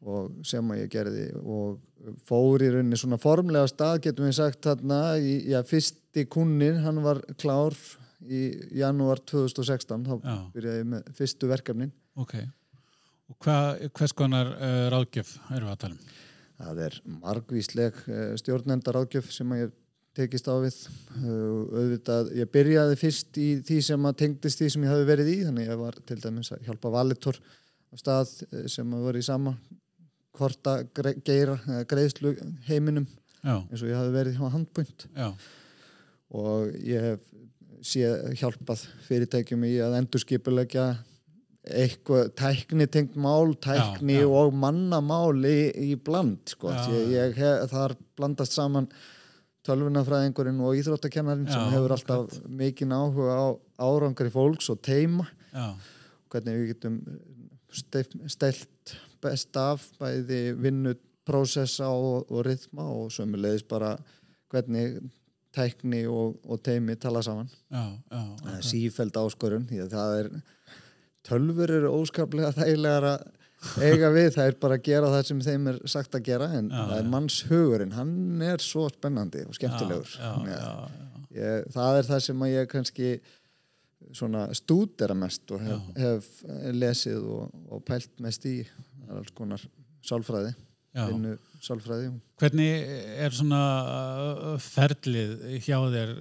og 0.00 0.44
sem 0.46 0.70
að 0.72 0.82
ég 0.82 0.92
gerði 0.92 1.26
og 1.40 1.80
fór 2.28 2.62
í 2.64 2.70
rauninni 2.72 2.98
svona 2.98 3.18
formlega 3.20 3.68
stað 3.68 4.06
getum 4.06 4.28
við 4.28 4.38
sagt 4.38 4.62
þarna 4.64 5.00
já, 5.20 5.60
fyrsti 5.66 6.24
kunnin, 6.32 6.80
hann 6.84 7.02
var 7.04 7.20
klár 7.40 7.76
í 8.24 8.46
janúar 8.76 9.20
2016 9.28 10.06
þá 10.06 10.14
Já. 10.16 10.38
byrjaði 10.54 10.80
ég 10.82 10.88
með 10.94 11.12
fyrstu 11.16 11.50
verkefnin 11.50 11.92
ok. 12.20 12.34
Og 13.30 13.36
hvað, 13.44 13.84
hvers 13.96 14.16
konar 14.16 14.50
uh, 14.56 14.86
ráðgjöf 14.92 15.36
erum 15.52 15.68
við 15.68 15.74
að 15.74 15.82
tala 15.84 15.96
um? 15.98 16.16
það 16.60 16.82
er 16.86 16.96
margvísleg 17.20 18.02
uh, 18.08 18.24
stjórnenda 18.40 18.96
ráðgjöf 18.96 19.30
sem 19.32 19.52
að 19.54 19.64
ég 19.64 19.76
tekist 20.16 20.48
á 20.50 20.54
við 20.60 20.76
uh, 20.80 21.76
auðvitað, 21.76 22.32
ég 22.40 22.50
byrjaði 22.52 22.98
fyrst 23.00 23.40
í 23.40 23.48
því 23.66 23.80
sem 23.86 24.08
að 24.08 24.18
tengdist 24.24 24.60
því 24.60 24.70
sem 24.74 24.84
ég 24.86 24.94
hafi 24.94 25.08
verið 25.08 25.32
í 25.32 25.38
þannig 25.46 25.70
ég 25.70 25.80
var 25.80 26.00
til 26.08 26.18
dæmis 26.24 26.52
að 26.56 26.64
hjálpa 26.66 26.92
valitor 26.96 27.38
á 27.90 27.94
stað 27.98 28.34
eh, 28.50 28.66
sem 28.70 28.96
að 28.96 29.06
var 29.08 29.18
í 29.18 29.24
sama 29.24 29.54
korta 30.36 30.80
geira 30.94 31.58
greiðslu 31.90 32.34
heiminum 32.68 33.06
Já, 33.40 33.56
eins 33.56 33.80
og 33.80 33.88
ég 33.88 33.96
hafi 33.96 34.12
verið 34.14 34.36
hjá 34.36 34.50
handpunkt 34.52 35.06
já, 35.16 35.30
og 36.36 36.74
ég 36.84 37.06
hef 37.06 37.22
séð 37.80 38.34
hjálpað 38.36 38.82
fyrirtækjum 39.06 39.62
í 39.64 39.78
að 39.80 39.96
endurskipulegja 40.02 40.88
eitthvað 41.70 42.30
tækni 42.40 42.86
tengt 42.92 43.16
mál, 43.20 43.54
tækni 43.56 44.18
Já, 44.18 44.24
já. 44.24 44.28
og 44.40 44.54
mannamál 44.56 45.36
í, 45.44 45.70
í 45.92 45.96
bland 46.00 46.52
sko. 46.52 46.72
Já, 46.72 47.00
ég 47.12 47.36
hef, 47.36 47.66
þar 47.72 47.96
blandast 48.16 48.56
saman 48.56 48.88
tölvunafræðingurinn 49.68 50.60
og 50.64 50.78
íþróttakennarinn 50.80 51.48
sem 51.50 51.72
hefur 51.74 51.92
alltaf 51.96 52.38
mikinn 52.48 52.94
áhuga 52.96 53.36
á 53.36 53.46
árangri 53.84 54.32
fólks 54.32 54.70
og 54.72 54.80
teima 54.84 55.26
já, 55.52 55.66
hvernig 56.32 56.56
við 56.62 56.70
getum 56.72 56.96
stelt 57.70 58.94
best 59.22 59.56
af 59.60 59.86
bæði 60.00 60.42
vinnu, 60.60 60.94
prósessa 61.28 61.90
og, 61.92 62.30
og 62.32 62.44
rithma 62.46 62.86
og 62.90 63.10
sömulegis 63.14 63.66
bara 63.68 63.94
hvernig 64.50 65.00
tækni 65.54 66.04
og, 66.10 66.38
og 66.46 66.62
teimi 66.64 66.96
tala 66.98 67.22
saman. 67.22 67.50
Já, 67.70 67.84
já, 68.10 68.22
það 68.40 68.54
er 68.54 68.56
ok. 68.56 68.70
sífæld 68.70 69.20
áskorun 69.20 69.68
því 69.68 69.82
að 69.84 69.92
það 69.94 70.16
er 70.20 70.30
tölfur 71.26 71.74
eru 71.76 71.92
óskaplega 71.98 72.52
þægilegar 72.56 73.06
að 73.10 73.28
eiga 73.84 74.08
við, 74.14 74.30
það 74.36 74.46
er 74.46 74.56
bara 74.62 74.78
að 74.78 74.86
gera 74.86 75.10
það 75.12 75.26
sem 75.28 75.42
þeim 75.44 75.66
er 75.72 75.80
sagt 75.92 76.16
að 76.16 76.24
gera 76.30 76.48
en 76.56 76.70
Já, 76.70 76.78
það 76.78 76.96
er 76.96 77.10
mannshugurinn, 77.14 77.96
hann 77.98 78.14
er 78.46 78.64
svo 78.64 78.86
spennandi 78.92 79.44
og 79.46 79.58
skemmtilegur. 79.58 80.14
Ég, 81.36 81.68
það 81.74 81.98
er 81.98 82.08
það 82.08 82.24
sem 82.26 82.46
að 82.46 82.54
ég 82.54 82.70
kannski 82.70 83.10
svona 84.16 84.46
stúdera 84.56 85.14
mest 85.14 85.52
og 85.54 85.60
hef, 85.62 85.90
hef 86.00 86.30
lesið 86.74 87.26
og, 87.30 87.50
og 87.70 87.84
pælt 87.86 88.10
mest 88.24 88.46
í 88.48 88.56
það 89.10 89.14
er 89.16 89.22
alls 89.24 89.32
konar 89.36 89.62
sálfræði 90.06 90.52
vinnu 90.94 91.32
sálfræði 91.62 92.10
Hvernig 92.40 92.92
er 93.20 93.34
svona 93.36 93.58
uh, 93.84 94.54
ferlið 94.64 95.34
hjá 95.66 95.76
þér? 95.92 96.12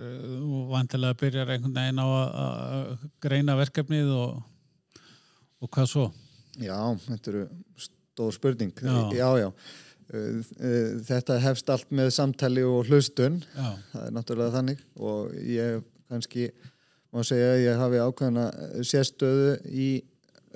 Þú 0.41 0.57
vantilega 0.73 1.15
byrjar 1.21 1.53
einhvern 1.55 1.77
veginn 1.77 2.01
á 2.03 2.07
að- 2.09 2.33
að 2.43 3.05
greina 3.23 3.55
verkefnið 3.55 4.09
og, 4.17 4.41
og 5.63 5.69
hvað 5.73 5.87
svo? 5.93 6.03
Já, 6.59 6.75
þetta 7.05 7.31
eru 7.31 7.45
stór 7.79 8.35
spurning 8.35 8.73
Já. 8.83 8.97
já, 9.15 9.29
já. 9.45 9.47
Uh, 10.09 10.41
uh, 10.59 10.99
Þetta 11.07 11.39
hefst 11.45 11.69
allt 11.71 11.91
með 11.95 12.09
samtali 12.17 12.63
og 12.67 12.89
hlustun 12.89 13.39
Já, 13.55 13.69
það 13.93 14.05
er 14.09 14.13
náttúrulega 14.17 14.55
þannig 14.57 14.83
og 14.99 15.33
ég 15.39 15.83
kannski 16.09 16.49
má 17.13 17.23
segja 17.25 17.53
að 17.55 17.63
ég 17.63 17.79
hafi 17.79 18.03
ákveðna 18.03 18.47
sérstöðu 18.85 19.53
í 19.71 19.89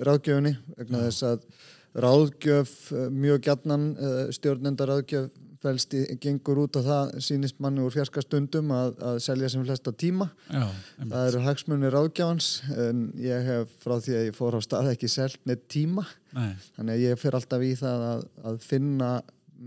ráðgjöfunni 0.04 0.52
vegna 0.76 1.04
þess 1.06 1.24
að 1.32 1.46
ráðgjöf 1.94 2.74
eh, 2.92 3.08
mjög 3.14 3.44
gjarnan 3.48 3.88
stjórnenda 4.34 4.88
ráðgjöf 4.90 5.32
felst 5.64 5.94
í, 5.96 6.02
gengur 6.20 6.60
út 6.64 6.76
á 6.76 6.80
það 6.84 7.12
sínist 7.24 7.60
manni 7.62 7.82
úr 7.84 7.92
fjarska 7.94 8.22
stundum 8.24 8.72
að, 8.74 8.98
að 9.08 9.20
selja 9.24 9.50
sem 9.52 9.64
flesta 9.64 9.94
tíma. 9.96 10.28
Já, 10.50 10.66
það 11.00 11.28
eru 11.30 11.42
hagsmunni 11.46 11.92
ráðgjafans 11.92 12.50
en 12.86 13.06
ég 13.20 13.48
hef 13.48 13.72
frá 13.84 13.96
því 13.96 14.18
að 14.18 14.26
ég 14.28 14.36
fór 14.36 14.58
á 14.58 14.60
stað 14.64 14.90
ekki 14.92 15.10
selt 15.12 15.40
með 15.48 15.64
tíma. 15.76 16.04
Nei, 16.36 16.52
Þannig 16.76 16.96
að 16.96 17.04
ég 17.06 17.22
fer 17.22 17.38
alltaf 17.38 17.64
í 17.64 17.72
það 17.80 18.06
að, 18.10 18.26
að 18.50 18.60
finna 18.66 19.10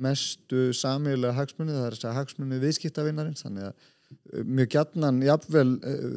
mestu 0.07 0.67
samíðulega 0.77 1.37
hagsmunni, 1.37 1.75
það 1.75 1.87
er 1.87 1.97
þess 1.97 2.09
að 2.09 2.17
hagsmunni 2.19 2.59
viðskiptavinnarins, 2.61 3.45
þannig 3.45 3.69
að 3.69 3.73
uh, 3.73 4.43
mjög 4.43 4.73
gjarnan 4.75 5.21
jafnvel 5.25 5.69
uh, 5.77 6.09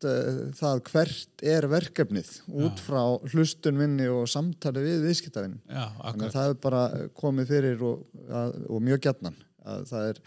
þróast 0.00 0.50
uh, 0.50 0.52
það 0.56 0.80
hvert 0.90 1.44
er 1.44 1.66
verkefnið 1.68 2.30
út 2.64 2.80
frá 2.80 3.02
hlustun 3.32 3.76
minni 3.78 4.08
og 4.08 4.28
samtali 4.28 4.80
við 4.84 5.04
viðskiptavinn. 5.08 5.60
já, 5.68 5.86
Þannig 6.00 6.26
að 6.26 6.36
það 6.36 6.50
er 6.50 6.58
bara 6.60 6.82
komið 7.14 7.46
fyrir 7.48 7.82
og, 7.82 8.04
að, 8.28 8.56
og 8.68 8.82
mjög 8.82 9.00
gjarnan 9.06 9.36
að 9.64 9.86
það 9.90 10.08
er, 10.08 10.20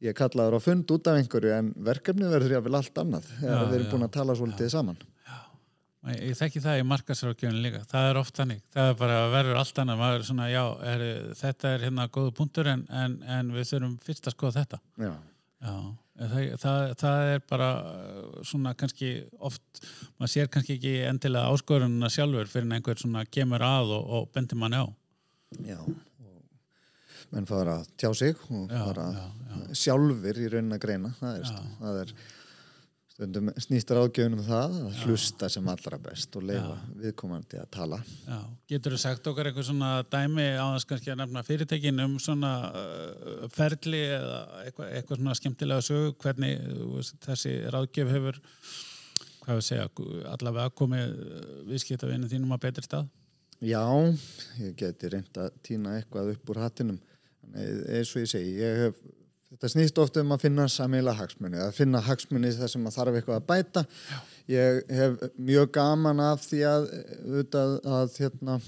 ég 0.00 0.16
kallaður 0.16 0.56
á 0.56 0.60
fund 0.64 0.90
út 0.90 1.06
af 1.06 1.20
einhverju 1.20 1.54
en 1.54 1.72
verkefnið 1.76 2.34
verður 2.34 2.56
jáfnvel 2.56 2.76
allt 2.80 3.00
annað 3.04 3.30
þegar 3.38 3.56
Já, 3.60 3.64
við 3.68 3.78
erum 3.78 3.86
já. 3.86 3.92
búin 3.94 4.06
að 4.08 4.14
tala 4.16 4.36
svolítið 4.38 4.72
saman. 4.72 5.00
Ég, 6.08 6.20
ég 6.30 6.36
þekki 6.38 6.60
það 6.64 6.78
í 6.80 6.84
markasrákjöfun 6.88 7.58
líka. 7.60 7.82
Það 7.84 8.06
er 8.08 8.16
oft 8.16 8.38
þannig. 8.40 8.62
Það 8.72 8.86
er 8.88 8.94
bara 8.96 9.16
verður 9.34 9.58
allt 9.60 9.80
annað. 9.82 9.98
Maður 10.00 10.14
er 10.16 10.22
svona, 10.30 10.46
já, 10.48 10.62
er, 10.88 11.02
þetta 11.36 11.72
er 11.74 11.84
hérna 11.84 12.06
góðu 12.08 12.30
punktur 12.38 12.70
en, 12.72 12.86
en, 12.88 13.18
en 13.28 13.50
við 13.52 13.66
þurfum 13.68 13.98
fyrst 14.06 14.30
að 14.30 14.32
skoða 14.32 14.62
þetta. 14.62 14.78
Já. 14.96 15.10
Já, 15.60 15.74
það, 16.20 16.44
það, 16.60 16.84
það 17.00 17.30
er 17.34 17.42
bara 17.48 17.70
uh, 17.80 18.42
svona 18.46 18.74
kannski 18.78 19.10
oft, 19.38 19.82
maður 20.18 20.32
sér 20.34 20.50
kannski 20.52 20.76
ekki 20.76 20.94
endilega 21.08 21.54
áskorununa 21.54 22.10
sjálfur 22.12 22.50
fyrir 22.52 22.68
en 22.68 22.76
einhver 22.78 23.00
svona 23.00 23.24
kemur 23.28 23.64
að 23.64 23.94
og, 23.96 24.14
og 24.18 24.30
bendir 24.34 24.60
manni 24.60 24.82
á. 24.82 24.86
Já, 25.66 25.80
menn 27.32 27.48
fara 27.48 27.80
að 27.80 27.88
tjá 28.00 28.10
sig 28.18 28.44
og 28.50 28.70
Já, 28.70 28.82
fara 28.84 29.08
já, 29.16 29.24
sjálfur 29.84 30.42
í 30.42 30.50
raunin 30.52 30.76
að 30.76 30.84
greina 30.84 31.14
það 31.20 31.40
er, 31.40 31.50
Já. 31.50 31.64
það 31.80 32.02
er 32.04 32.14
stundum 33.20 33.50
snýstar 33.60 33.98
ágjöfun 34.00 34.38
um 34.38 34.44
það 34.44 34.76
að 34.80 35.00
hlusta 35.04 35.48
sem 35.52 35.66
allra 35.68 35.98
best 36.00 36.36
og 36.38 36.44
leifa 36.48 36.76
viðkomandi 37.02 37.58
að 37.60 37.66
tala. 37.74 37.98
Já, 38.24 38.38
getur 38.72 38.94
þú 38.96 39.00
sagt 39.02 39.28
okkar 39.28 39.50
eitthvað 39.50 39.66
svona 39.68 39.90
dæmi 40.08 40.46
á 40.56 40.64
þess 40.72 40.88
kannski 40.88 41.12
að 41.12 41.20
nefna 41.20 41.42
fyrirtekin 41.44 42.04
um 42.06 42.14
svona 42.22 42.52
uh, 42.70 43.44
ferli 43.52 44.00
eða 44.06 44.38
eitthvað, 44.64 44.92
eitthvað 44.96 45.20
svona 45.20 45.36
skemmtilega 45.36 45.84
sögu, 45.84 46.14
hvernig 46.24 46.64
veist, 46.94 47.20
þessi 47.26 47.54
ráðgjöf 47.74 48.14
hefur 48.16 48.40
hvað 49.44 49.60
við 49.60 49.68
segja, 49.68 49.86
allavega 50.32 50.76
komið 50.80 51.14
viðskiptavinni 51.68 52.32
þínum 52.32 52.56
að 52.56 52.64
betri 52.64 52.88
stað? 52.88 53.12
Já, 53.60 53.84
ég 54.62 54.76
geti 54.80 55.12
reynd 55.12 55.36
að 55.36 55.52
týna 55.66 55.98
eitthvað 55.98 56.32
upp 56.38 56.54
úr 56.54 56.64
hattinum 56.64 57.00
eins 57.52 58.14
og 58.14 58.22
ég 58.22 58.30
segi, 58.30 58.60
ég 58.62 58.86
hef 58.86 59.00
þetta 59.50 59.70
snýst 59.72 59.98
ofta 59.98 60.22
um 60.22 60.34
að 60.34 60.44
finna 60.46 60.66
samíla 60.70 61.14
hagsmunni 61.18 61.58
að 61.60 61.72
finna 61.78 62.02
hagsmunni 62.06 62.52
þar 62.54 62.70
sem 62.72 62.86
að 62.86 62.98
þarf 62.98 63.18
eitthvað 63.18 63.40
að 63.40 63.48
bæta. 63.50 63.84
Já. 64.10 64.18
ég 64.54 64.92
hef 65.00 65.16
mjög 65.38 65.72
gaman 65.74 66.22
af 66.24 66.44
því 66.46 66.60
að, 66.70 66.86
að, 67.58 67.74
að 67.98 68.20
hérna, 68.22 68.60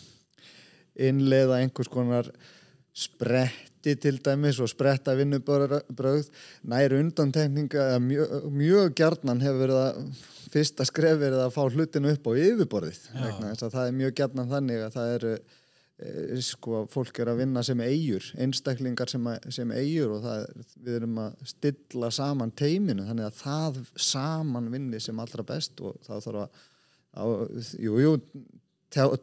innleiða 1.08 1.62
einhvers 1.62 1.90
konar 1.92 2.28
spretti 2.92 3.94
til 4.02 4.18
dæmis 4.22 4.60
og 4.62 4.68
spretta 4.70 5.14
vinnubröð 5.16 6.28
nær 6.68 6.98
undantekninga 6.98 7.86
mjög, 8.04 8.36
mjög 8.52 8.92
gjarnan 8.98 9.40
hefur 9.42 9.62
verið 9.64 9.80
að 9.80 10.20
fyrsta 10.52 10.84
skref 10.84 11.16
verið 11.22 11.40
að 11.46 11.54
fá 11.54 11.62
hlutinu 11.64 12.12
upp 12.12 12.28
á 12.28 12.32
yfirborðið 12.36 13.00
það 13.62 13.82
er 13.86 13.96
mjög 13.96 14.14
gjarnan 14.18 14.50
þannig 14.50 14.84
að 14.84 14.96
það 14.98 15.14
eru 15.16 15.32
sko, 16.42 16.82
fólk 16.90 17.21
er 17.23 17.30
að 17.32 17.42
vinna 17.42 17.62
sem 17.66 17.80
eigur 17.85 18.25
einstaklingar 18.40 19.11
sem, 19.11 19.26
að, 19.30 19.47
sem 19.54 19.71
eigur 19.76 20.16
og 20.16 20.25
það, 20.25 20.64
við 20.82 20.99
erum 20.99 21.21
að 21.23 21.52
stilla 21.52 22.11
saman 22.14 22.54
teiminu 22.59 23.06
þannig 23.06 23.28
að 23.28 23.38
það 23.42 23.78
saman 24.11 24.71
vinni 24.73 25.00
sem 25.02 25.23
allra 25.23 25.47
best 25.47 25.82
og 25.85 26.00
þá 26.06 26.14
þarf 26.16 26.42
að 26.42 26.61
á, 27.12 27.25
jú, 27.82 27.99
jú, 28.00 28.16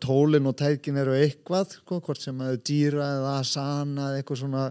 tólin 0.02 0.50
og 0.50 0.56
tækin 0.58 0.98
eru 0.98 1.14
eitthvað 1.14 1.76
sko, 1.78 2.00
hvort 2.06 2.22
sem 2.22 2.40
að 2.42 2.62
dýra 2.66 3.06
eða 3.20 3.34
asana 3.44 4.10
eða 4.10 4.22
eitthvað 4.22 4.42
svona 4.42 4.68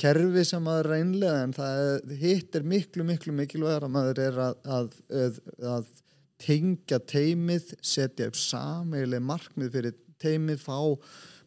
kerfi 0.00 0.44
sem 0.48 0.66
að 0.68 0.80
reynlega 0.88 1.44
en 1.46 1.54
það 1.56 2.16
hitt 2.20 2.58
er 2.58 2.66
miklu 2.68 3.06
miklu 3.08 3.36
mikilvægur 3.36 3.86
að 3.86 3.94
maður 3.94 4.22
er 4.26 4.40
að, 4.48 4.58
að, 4.64 4.90
að, 5.22 5.38
að 5.74 5.92
tengja 6.44 6.98
teimið, 7.08 7.72
setja 7.80 8.28
upp 8.28 8.36
sameileg 8.36 9.22
markmið 9.24 9.70
fyrir 9.78 9.96
teimið, 10.20 10.60
fá 10.60 10.76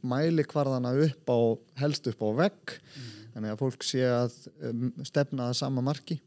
mæli 0.06 0.46
hvarðana 0.48 0.94
upp 1.08 1.32
á, 1.34 1.40
helst 1.82 2.08
upp 2.12 2.22
á 2.22 2.30
vegg 2.44 2.78
mm. 2.78 3.10
þannig 3.36 3.54
að 3.54 3.62
fólk 3.64 3.86
sé 3.88 4.04
að 4.06 4.38
um, 4.70 4.88
stefna 5.08 5.50
að 5.52 5.60
sama 5.62 5.84
marki 5.86 6.20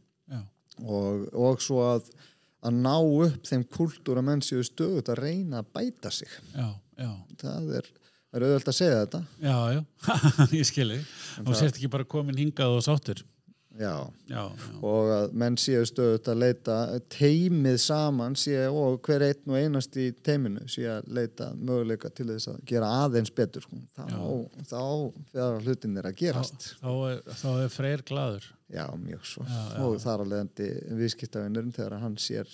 og, 0.80 1.26
og 1.36 1.62
svo 1.62 1.82
að 1.84 2.10
að 2.60 2.76
ná 2.76 2.94
upp 3.00 3.48
þeim 3.48 3.64
kultúra 3.72 4.22
menn 4.24 4.42
séu 4.44 4.62
stöðut 4.66 5.08
að 5.12 5.22
reyna 5.24 5.62
að 5.62 5.70
bæta 5.76 6.12
sig 6.12 6.30
Já, 6.52 6.68
já. 7.00 7.10
það 7.40 7.70
er, 7.78 7.88
er 8.36 8.44
auðvöld 8.46 8.68
að 8.72 8.76
segja 8.76 8.98
þetta 9.04 9.20
Já, 9.40 9.56
já, 9.76 9.80
ég 10.58 10.68
skilji. 10.68 10.98
Og 11.46 11.54
sért 11.56 11.78
ekki 11.78 11.90
bara 11.92 12.08
komin 12.08 12.36
hingað 12.40 12.76
og 12.76 12.84
sáttur. 12.84 13.24
Já. 13.78 13.92
Já, 14.28 14.42
já. 14.50 14.72
og 14.82 15.10
að 15.14 15.32
menn 15.42 15.56
séu 15.60 15.84
stöðut 15.88 16.28
að 16.32 16.40
leita 16.42 16.76
teimið 17.12 17.76
saman 17.84 18.34
sé, 18.36 18.56
og 18.68 18.98
hver 19.06 19.22
einn 19.28 19.52
og 19.52 19.58
einast 19.60 19.96
í 20.00 20.08
teiminu 20.26 20.66
sé 20.68 20.86
að 20.90 21.08
leita 21.16 21.50
möguleika 21.54 22.10
til 22.10 22.26
þess 22.32 22.50
að 22.52 22.58
gera 22.72 22.88
aðeins 23.04 23.30
betur 23.36 23.62
sko. 23.66 23.78
þá, 23.96 24.04
þá 24.72 24.82
þegar 25.32 25.60
hlutin 25.64 25.96
er 26.02 26.10
að 26.10 26.18
gerast 26.24 26.68
Þá, 26.80 26.82
þá, 26.82 26.92
er, 27.12 27.22
þá 27.44 27.48
er 27.64 27.72
freyr 27.76 28.02
gladur. 28.10 28.50
já, 28.70 28.86
mjög 29.06 29.24
svo 29.26 29.46
og 29.86 29.98
þar 30.02 30.24
að 30.26 30.32
leiðandi 30.34 30.70
viðskiptavinnurinn 31.00 31.74
þegar 31.78 31.98
hann 32.04 32.16
sér 32.20 32.50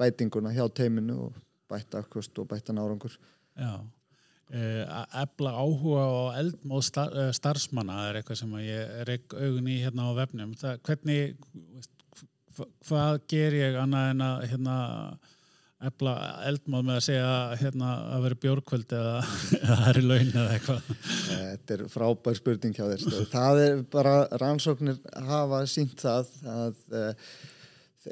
bætinguna 0.00 0.52
hjá 0.56 0.64
teiminu 0.74 1.18
og 1.28 1.36
bætta 1.70 2.00
afkvöst 2.02 2.38
og 2.42 2.48
bætta 2.50 2.72
nárangur 2.76 3.14
Já. 3.56 3.76
Uh, 4.52 4.82
að 4.84 5.14
efla 5.22 5.50
áhuga 5.56 6.00
og 6.12 6.34
eldmóð 6.36 6.82
star, 6.84 7.14
uh, 7.16 7.30
starfsmanna 7.32 7.94
er 8.10 8.18
eitthvað 8.18 8.42
sem 8.42 8.50
að 8.58 8.66
ég 8.66 8.90
reik 9.08 9.32
augun 9.32 9.68
í 9.72 9.78
hérna 9.80 10.08
á 10.08 10.18
vefnum. 10.18 10.50
Það, 10.60 10.80
hvernig, 10.88 11.36
hvað 12.84 13.20
ger 13.32 13.54
ég 13.56 13.78
annað 13.80 14.10
en 14.10 14.24
að 14.26 14.42
hérna, 14.50 14.74
efla 15.88 16.12
eldmóð 16.50 16.84
með 16.84 16.98
að 16.98 17.06
segja 17.06 17.30
hérna, 17.62 17.92
að 18.12 18.26
vera 18.26 18.38
bjórkvöld 18.42 18.92
eða, 18.98 19.14
eða 19.62 19.78
það 19.78 19.88
er 19.92 20.00
í 20.02 20.04
laun 20.10 20.34
eða 20.34 20.58
eitthvað? 20.58 20.90
Þetta 21.30 21.74
er 21.76 21.84
frábær 21.94 22.38
spurning 22.38 22.76
hjá 22.76 22.84
þér. 22.90 23.24
Það 23.32 23.62
er 23.62 23.80
bara, 23.96 24.12
rannsóknir 24.42 25.00
hafa 25.30 25.62
sínt 25.70 26.04
það 26.04 26.34
að 26.56 26.84
uh, 27.00 27.32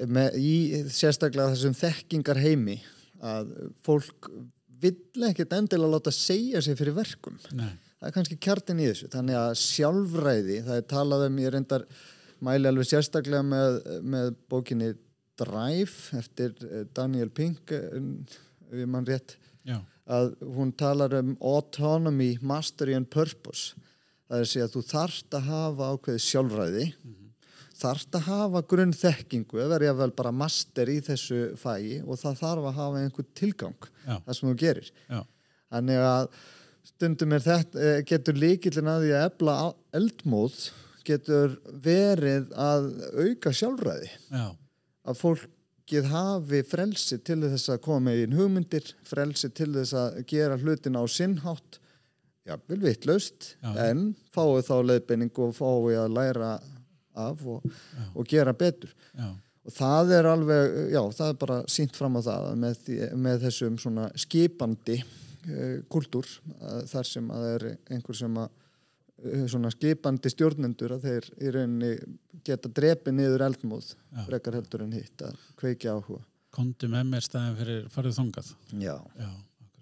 með, 0.09 0.41
í 0.41 0.57
sérstaklega 0.89 1.53
þessum 1.53 1.77
þekkingar 1.77 2.41
heimi 2.41 2.79
að 3.21 3.53
fólk 3.85 4.31
vill 4.83 5.27
ekkert 5.29 5.55
endilega 5.57 5.95
láta 5.97 6.13
segja 6.15 6.63
sig 6.65 6.79
fyrir 6.79 6.97
verkum. 6.97 7.37
Nei. 7.57 7.73
Það 8.01 8.09
er 8.09 8.17
kannski 8.17 8.39
kjartin 8.41 8.81
í 8.81 8.89
þessu. 8.89 9.11
Þannig 9.13 9.39
að 9.41 9.53
sjálfræði, 9.61 10.59
það 10.67 10.81
er 10.81 10.89
talað 10.89 11.27
um, 11.27 11.39
ég 11.43 11.55
reyndar 11.55 11.85
mæli 12.41 12.71
alveg 12.71 12.89
sérstaklega 12.89 13.45
með, 13.45 13.79
með 14.01 14.33
bókinni 14.49 14.95
Drive 15.41 16.19
eftir 16.19 16.57
eh, 16.67 16.85
Daniel 16.97 17.31
Pink, 17.33 17.73
eh, 17.73 18.01
ef 18.71 18.81
ég 18.83 18.89
mann 18.89 19.09
rétt, 19.09 19.37
Já, 19.65 19.79
að 20.09 20.35
hún 20.57 20.73
talar 20.77 21.15
um 21.21 21.35
autonomy, 21.45 22.35
mastery 22.41 22.97
and 22.97 23.09
purpose 23.13 23.77
það 24.31 24.45
er 24.45 24.65
að 24.65 24.75
þú 24.77 24.83
þarft 24.87 25.37
að 25.37 25.49
hafa 25.51 25.89
ákveðið 25.95 26.25
sjálfræði 26.27 26.85
þarft 27.81 28.17
að 28.19 28.27
hafa 28.29 28.63
grunn 28.71 28.95
þekkingu 28.97 29.61
eða 29.61 29.75
verið 29.75 29.93
að 29.93 30.01
vel 30.03 30.15
bara 30.21 30.33
master 30.35 30.91
í 30.93 30.99
þessu 31.05 31.41
fægi 31.61 32.01
og 32.05 32.21
það 32.21 32.41
þarf 32.43 32.71
að 32.71 32.81
hafa 32.81 33.03
einhvern 33.05 33.31
tilgang 33.41 33.89
Já. 34.05 34.17
það 34.27 34.33
sem 34.39 34.49
þú 34.49 34.57
gerir 34.65 34.91
já, 34.91 35.21
þannig 35.75 36.03
að 36.07 36.31
stundum 36.91 37.37
er 37.37 37.45
þetta, 37.45 37.85
eh, 37.85 38.03
getur 38.09 38.41
líkillin 38.41 38.91
að 38.91 39.07
því 39.07 39.15
að 39.17 39.27
ebla 39.29 39.57
eldmóð 40.01 40.59
getur 41.07 41.57
verið 41.85 42.51
að 42.61 42.91
auka 43.17 43.55
sjálfræði 43.57 44.11
já, 44.11 44.47
að 45.09 45.21
fólkið 45.21 46.11
hafi 46.13 46.65
frelsi 46.69 47.21
til 47.25 47.41
þess 47.47 47.73
að 47.73 47.85
koma 47.87 48.15
í 48.15 48.27
hugmyndir 48.31 48.93
frelsi 49.07 49.53
til 49.53 49.73
þess 49.79 49.97
að 49.97 50.21
gera 50.31 50.59
hlutin 50.61 50.99
á 51.01 51.05
sinnhátt 51.09 51.81
já, 52.47 52.57
vel 52.69 52.81
vitlaust 52.83 53.55
Já. 53.63 53.73
en 53.89 54.13
fái 54.35 54.61
þá 54.67 54.77
leiðbeining 54.87 55.33
og 55.45 55.57
fái 55.57 55.97
að 56.01 56.15
læra 56.17 56.53
af 57.19 57.47
og, 57.47 57.64
og 58.14 58.29
gera 58.29 58.55
betur. 58.57 58.93
Já, 59.17 59.31
og 59.67 59.75
það 59.76 60.14
er 60.17 60.29
alveg, 60.31 60.79
já, 60.95 61.02
það 61.17 61.33
er 61.33 61.40
bara 61.43 61.59
sínt 61.71 61.99
fram 61.99 62.17
á 62.17 62.21
það 62.25 62.47
með, 62.62 62.87
með 63.26 63.43
þessum 63.47 63.76
svona 63.81 64.07
skipandi 64.19 64.97
uh, 65.02 65.76
kultúr 65.93 66.29
uh, 66.57 66.81
þar 66.88 67.11
sem 67.11 67.29
að 67.31 67.45
það 67.45 67.52
er 67.59 67.67
einhver 67.97 68.21
sem 68.23 68.40
að 68.40 68.49
uh, 68.49 69.45
svona 69.52 69.75
skipandi 69.75 70.33
stjórnendur 70.33 70.97
að 70.97 71.07
þeir 71.09 71.29
í 71.37 71.52
rauninni 71.57 71.93
geta 72.47 72.73
drepið 72.73 73.19
niður 73.19 73.47
eldmóð 73.50 73.93
frekar 74.26 74.57
heldur 74.57 74.87
en 74.87 74.97
hitt 74.97 75.26
að 75.26 75.37
kveikja 75.61 75.99
áhuga. 75.99 76.25
Komdu 76.50 76.88
með 76.90 77.12
mér 77.12 77.23
staðin 77.23 77.59
fyrir 77.61 77.87
farið 77.93 78.17
þungað 78.17 78.49
já. 78.81 78.97
já, 79.21 79.29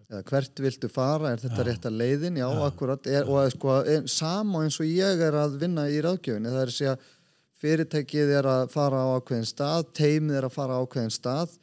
Eða 0.09 0.25
hvert 0.29 0.61
viltu 0.65 0.89
fara, 0.89 1.31
er 1.33 1.41
þetta 1.41 1.63
Já. 1.63 1.67
rétt 1.69 1.87
að 1.89 1.97
leiðin? 2.01 2.37
Já, 2.41 2.49
Já. 2.49 2.61
akkurat, 2.67 3.09
er, 3.09 3.29
og 3.29 3.39
að 3.41 3.49
sko 3.55 3.77
sama 4.09 4.65
eins 4.65 4.77
og 4.81 4.89
ég 4.89 5.23
er 5.25 5.37
að 5.37 5.57
vinna 5.63 5.87
í 5.89 6.03
ráðgjöfinni 6.05 6.53
það 6.53 6.61
er 6.61 6.73
að 6.73 6.77
segja 6.77 6.95
fyrirtækið 7.63 8.35
er 8.39 8.49
að 8.49 8.65
fara 8.73 9.03
á 9.03 9.07
ákveðin 9.19 9.49
stað 9.49 9.89
teimið 9.99 10.41
er 10.41 10.49
að 10.49 10.55
fara 10.55 10.79
á 10.79 10.83
ákveðin 10.85 11.15
stað. 11.15 11.55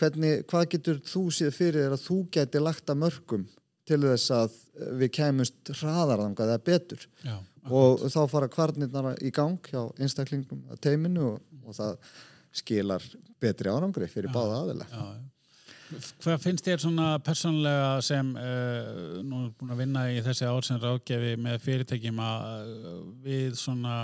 Hvernig, 0.00 0.44
hvað 0.50 0.68
getur 0.74 1.00
þú 1.06 1.24
séð 1.34 1.56
fyrir 1.56 1.84
þér 1.84 1.96
að 1.96 2.06
þú 2.06 2.18
geti 2.36 2.62
lagt 2.62 2.92
að 2.92 3.02
mörgum 3.04 3.46
til 3.88 4.00
þess 4.04 4.34
að 4.36 4.54
eh, 4.54 4.92
við 5.02 5.12
kæmust 5.18 5.72
hraðarðangað 5.80 6.54
eða 6.54 6.64
betur? 6.68 7.08
Já, 7.22 7.36
og 7.70 8.06
þá 8.10 8.20
fara 8.30 8.50
kvarnirnar 8.50 9.12
í 9.22 9.32
gang 9.34 9.60
hjá 9.68 9.84
einstaklingum 10.00 10.64
að 10.72 10.80
teiminu 10.88 11.34
og, 11.34 11.44
og 11.66 11.76
það 11.76 12.16
skilar 12.52 13.04
betri 13.40 13.70
árangri 13.72 14.08
fyrir 14.10 14.32
báða 14.32 14.64
já, 14.72 14.86
já. 14.90 15.20
Hvað 16.22 16.38
finnst 16.40 16.64
þér 16.64 16.80
svona 16.80 17.06
persónlega 17.24 18.00
sem 18.04 18.28
uh, 18.32 19.18
nú 19.24 19.46
er 19.46 19.54
búin 19.58 19.72
að 19.74 19.80
vinna 19.82 20.04
í 20.12 20.20
þessi 20.24 20.48
ár 20.48 20.64
sem 20.64 20.78
ráðgefi 20.80 21.34
með 21.40 21.58
fyrirtækjum 21.66 22.20
að 22.24 22.70
uh, 22.72 22.92
við 23.24 23.58
svona 23.60 23.96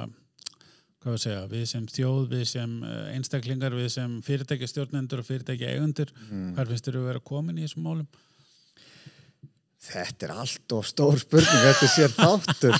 hvað 1.02 1.14
við 1.14 1.20
segja, 1.24 1.42
við 1.52 1.66
sem 1.70 1.84
þjóð, 1.94 2.22
við 2.32 2.44
sem 2.50 2.72
uh, 2.82 2.94
einstaklingar, 3.14 3.76
við 3.78 3.88
sem 3.94 4.16
fyrirtækjastjórnendur 4.26 5.20
og 5.22 5.28
fyrirtækja 5.28 5.74
eigundur, 5.76 6.10
Mm. 6.30 6.54
hvað 6.56 6.72
finnst 6.72 6.88
þér 6.88 6.98
að 7.02 7.06
vera 7.12 7.20
komin 7.32 7.58
í 7.60 7.66
þessum 7.66 7.86
málum? 7.86 8.08
Þetta 9.88 10.26
er 10.26 10.32
allt 10.34 10.72
of 10.74 10.86
stór 10.90 11.16
spurning, 11.22 11.60
þetta 11.62 11.88
sér 11.92 12.10
þáttur 12.16 12.74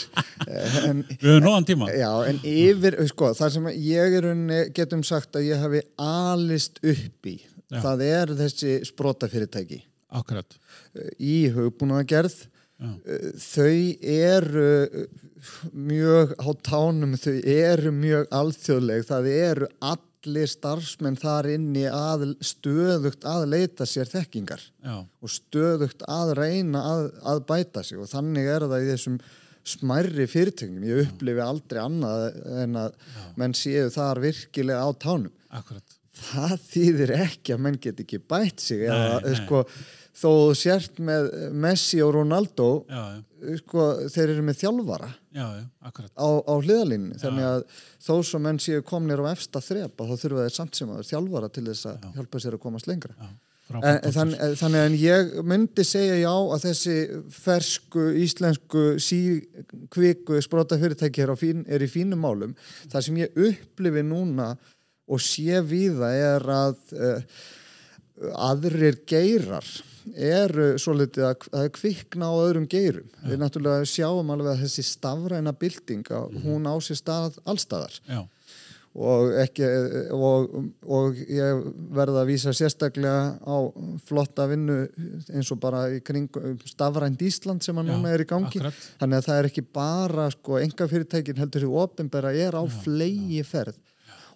Eh, 0.49 0.75
en, 0.89 1.01
Við 1.09 1.23
höfum 1.29 1.45
nóðan 1.45 1.67
tíma. 1.69 1.87
Já, 1.95 2.11
en 2.31 2.39
yfir, 2.47 2.95
sko, 3.11 3.31
það 3.39 3.51
sem 3.55 3.67
ég 3.85 4.15
er 4.19 4.27
unni, 4.33 4.59
getum 4.77 5.03
sagt 5.07 5.37
að 5.39 5.47
ég 5.51 5.63
hafi 5.63 5.81
alist 6.01 6.79
upp 6.83 7.29
í, 7.31 7.37
Já. 7.71 7.81
það 7.85 8.03
er 8.09 8.33
þessi 8.39 8.75
sprótafyrirtæki 8.89 9.81
Akkurat. 10.19 10.57
í 11.21 11.49
hugbúnaðagerð 11.55 12.37
Já, 12.79 12.91
þau 13.43 13.79
eru 14.15 15.07
mjög 15.75 16.37
á 16.39 16.49
tánum, 16.67 17.17
þau 17.19 17.35
eru 17.51 17.91
mjög 17.95 18.29
alþjóðleg, 18.39 19.03
það 19.09 19.29
eru 19.33 19.69
allir 19.83 20.51
starfsmenn 20.51 21.19
þar 21.19 21.49
inni 21.57 21.85
að 21.91 22.25
stöðugt 22.45 23.27
að 23.27 23.49
leita 23.55 23.87
sér 23.89 24.11
þekkingar 24.11 24.63
já, 24.63 24.95
og 25.03 25.35
stöðugt 25.35 26.07
að 26.07 26.35
reyna 26.39 26.85
að, 26.93 27.05
að 27.35 27.43
bæta 27.51 27.85
sig. 27.87 27.99
Og 27.99 28.11
þannig 28.11 28.51
er 28.55 28.67
það 28.71 28.87
í 28.87 28.91
þessum 28.93 29.21
smærri 29.69 30.27
fyrirtækjum, 30.31 30.89
ég 30.89 31.05
upplifi 31.09 31.45
aldrei 31.45 31.83
annað 31.83 32.27
en 32.63 32.79
að 32.87 32.99
menn 33.39 33.55
séu 33.59 33.91
þar 33.93 34.23
virkilega 34.23 34.87
á 34.87 34.91
tánum. 35.03 35.33
Akkurat. 35.51 35.95
það 36.19 36.55
þýðir 36.71 37.11
ekki 37.15 37.55
að 37.55 37.61
menn 37.65 37.77
get 37.81 38.01
ekki 38.03 38.19
bætt 38.21 38.61
sig 38.61 38.83
eða 38.87 39.21
Nei, 39.23 39.31
nei. 39.33 39.37
sko 39.43 39.61
þó 40.19 40.29
þú 40.29 40.55
sért 40.59 41.01
með 41.05 41.29
Messi 41.65 42.01
og 42.03 42.15
Ronaldo 42.17 42.69
Já, 42.91 43.03
já, 43.15 43.57
sko 43.63 43.89
þeir 44.11 44.33
eru 44.35 44.47
með 44.49 44.61
þjálfara 44.65 45.11
já, 45.39 45.47
á, 46.19 46.29
á 46.43 46.55
hliðalínni 46.59 47.19
þannig 47.23 47.51
að 47.53 47.67
þó 48.03 48.15
sem 48.27 48.43
menn 48.49 48.63
séu 48.63 48.85
komnir 48.87 49.23
á 49.23 49.31
efsta 49.31 49.63
þrepa 49.63 50.09
þá 50.09 50.17
þurfa 50.25 50.47
þeir 50.47 50.57
samt 50.57 50.81
sem 50.81 50.95
að 50.95 51.05
þjálfara 51.13 51.53
til 51.55 51.69
þess 51.71 51.91
að 51.93 52.09
hjálpa 52.17 52.43
sér 52.43 52.59
að 52.59 52.65
komast 52.65 52.91
lengra. 52.91 53.15
Já, 53.15 53.31
En, 53.69 53.99
þann, 54.15 54.31
þannig 54.57 54.81
en 54.81 54.95
ég 54.97 55.33
myndi 55.45 55.85
segja 55.85 56.15
já 56.17 56.31
að 56.33 56.63
þessi 56.63 56.95
fersku 57.37 58.05
íslensku 58.23 58.85
síkviku 59.05 60.39
sprota 60.41 60.79
fyrirtæki 60.81 61.21
er, 61.27 61.35
fín, 61.37 61.67
er 61.69 61.85
í 61.85 61.89
fínum 61.93 62.23
málum. 62.25 62.55
Það 62.89 63.05
sem 63.05 63.19
ég 63.21 63.37
upplifi 63.51 64.05
núna 64.09 64.55
og 65.09 65.21
sé 65.21 65.61
víða 65.69 66.15
er 66.17 66.49
að 66.55 66.81
uh, 66.97 67.45
aðrir 68.49 69.03
geirar 69.09 69.69
eru 70.17 70.71
svolítið 70.81 71.27
að, 71.29 71.47
að 71.61 71.69
kvikna 71.77 72.31
á 72.31 72.35
öðrum 72.47 72.67
geirum. 72.71 73.07
Við 73.27 73.39
náttúrulega 73.43 73.87
sjáum 73.89 74.31
alveg 74.35 74.55
að 74.55 74.65
þessi 74.67 74.85
stafræna 74.89 75.53
bylting 75.59 76.11
að 76.15 76.41
hún 76.45 76.67
á 76.69 76.75
sér 76.83 76.99
stað 77.01 77.39
allstaðar 77.49 77.97
Já, 78.09 78.21
og, 78.99 79.33
ekki, 79.45 79.67
og, 80.17 80.55
og 80.89 81.19
ég 81.31 81.61
verða 81.95 82.23
að 82.25 82.31
vísa 82.33 82.55
sérstaklega 82.57 83.37
á 83.45 83.57
flotta 84.09 84.47
vinnu 84.51 84.79
eins 85.35 85.53
og 85.55 85.61
bara 85.63 85.85
í 85.95 86.01
kring 86.03 86.27
stafrænt 86.67 87.23
Ísland 87.23 87.63
sem 87.67 87.79
að 87.79 87.91
Já, 87.91 87.93
núna 87.95 88.15
er 88.17 88.25
í 88.25 88.29
gangi. 88.31 88.49
akkurat. 88.57 88.81
þannig 89.03 89.21
að 89.21 89.29
það 89.29 89.43
er 89.43 89.51
ekki 89.53 89.67
bara 89.79 90.31
sko, 90.35 90.59
enga 90.63 90.89
fyrirtækin 90.91 91.39
heldur 91.45 91.67
því 91.67 91.71
ofinbera 91.85 92.33
er 92.35 92.59
á 92.59 92.63
flegi 92.81 93.45
ferð 93.47 93.79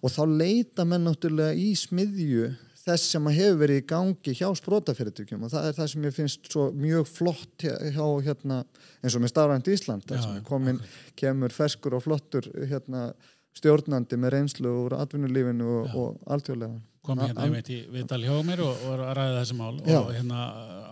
og 0.03 0.11
þá 0.11 0.23
leita 0.27 0.83
menn 0.87 1.05
náttúrulega 1.07 1.55
í 1.55 1.73
smiðju 1.79 2.49
þess 2.83 3.13
sem 3.13 3.27
hefur 3.31 3.59
verið 3.61 3.81
í 3.81 3.85
gangi 3.87 4.35
hjá 4.37 4.47
sprótafyrirtækjum 4.59 5.45
og 5.45 5.53
það 5.53 5.67
er 5.69 5.77
það 5.77 5.91
sem 5.93 6.07
ég 6.07 6.15
finnst 6.17 6.49
svo 6.51 6.65
mjög 6.75 7.09
flott 7.09 7.65
hjá, 7.65 8.07
hérna, 8.25 8.63
eins 9.01 9.15
og 9.15 9.23
með 9.23 9.33
stafrænt 9.33 9.69
Ísland 9.71 10.07
þar 10.09 10.23
sem 10.25 10.41
komin, 10.47 10.81
kemur 11.19 11.55
ferskur 11.55 11.97
og 11.97 12.03
flottur 12.05 12.49
hérna, 12.69 13.11
stjórnandi 13.57 14.17
með 14.19 14.35
reynslu 14.37 14.73
úr 14.83 14.97
atvinnulífinu 14.97 15.69
og, 15.77 15.93
og 15.93 16.33
alþjóðlega. 16.33 16.81
Kom 17.03 17.19
hérna 17.19 17.43
einmitt 17.43 17.69
í 17.71 17.81
viðtal 17.91 18.21
hjá 18.23 18.35
mér 18.47 18.63
og, 18.63 18.85
og 18.87 19.01
að 19.03 19.11
ræða 19.19 19.39
þessi 19.41 19.57
mál 19.59 19.73
Já. 19.83 19.97
og 19.99 20.13
hérna 20.15 20.45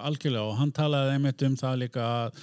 algjörlega 0.09 0.49
og 0.49 0.57
hann 0.59 0.73
talaði 0.75 1.15
einmitt 1.15 1.45
um 1.47 1.55
það 1.59 1.77
líka 1.85 2.07
að 2.07 2.41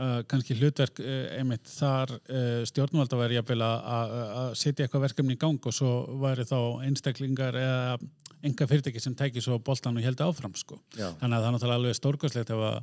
uh, 0.00 0.22
kannski 0.30 0.56
hlutverk 0.58 1.02
uh, 1.04 1.10
einmitt 1.38 1.68
þar 1.70 2.14
uh, 2.16 2.62
stjórnvalda 2.68 3.18
væri 3.20 3.36
jafnvel 3.38 3.60
að- 3.66 3.84
að 3.98 4.14
að 4.40 4.48
setja 4.62 4.86
eitthvað 4.88 5.04
verkefni 5.08 5.36
í 5.36 5.40
gang 5.44 5.60
og 5.70 5.76
svo 5.76 5.92
væri 6.24 6.46
þá 6.48 6.56
einstaklingar 6.88 7.60
eða 7.60 7.98
enga 8.42 8.66
fyrirtæki 8.70 9.00
sem 9.04 9.14
tæki 9.14 9.42
svo 9.44 9.58
boltan 9.60 9.98
og 10.00 10.04
heldur 10.06 10.30
áfram 10.32 10.54
sko. 10.56 10.78
Já. 10.96 11.10
Þannig 11.20 11.36
að 11.36 11.42
það 11.44 11.48
er 11.50 11.54
náttúrulega 11.58 11.80
alveg 11.82 11.98
stórkostlegt 12.00 12.50
ef 12.56 12.64
að 12.70 12.82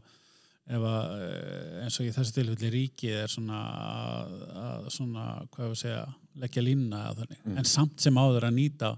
ef 0.67 0.83
að 0.83 1.11
eins 1.85 1.95
og 2.01 2.05
í 2.05 2.11
þessu 2.11 2.33
tilfelli 2.35 2.69
ríkið 2.73 3.13
er 3.23 3.31
svona 3.31 3.59
að, 3.79 4.31
að 4.67 4.87
svona, 4.91 5.25
hvað 5.55 5.69
við 5.71 5.77
segja 5.79 6.01
leggja 6.43 6.63
línna 6.65 6.99
að 7.09 7.21
þannig, 7.21 7.37
Mm. 7.47 7.57
en 7.61 7.69
samt 7.71 8.03
sem 8.03 8.19
áður 8.19 8.47
að 8.49 8.57
nýta 8.57 8.89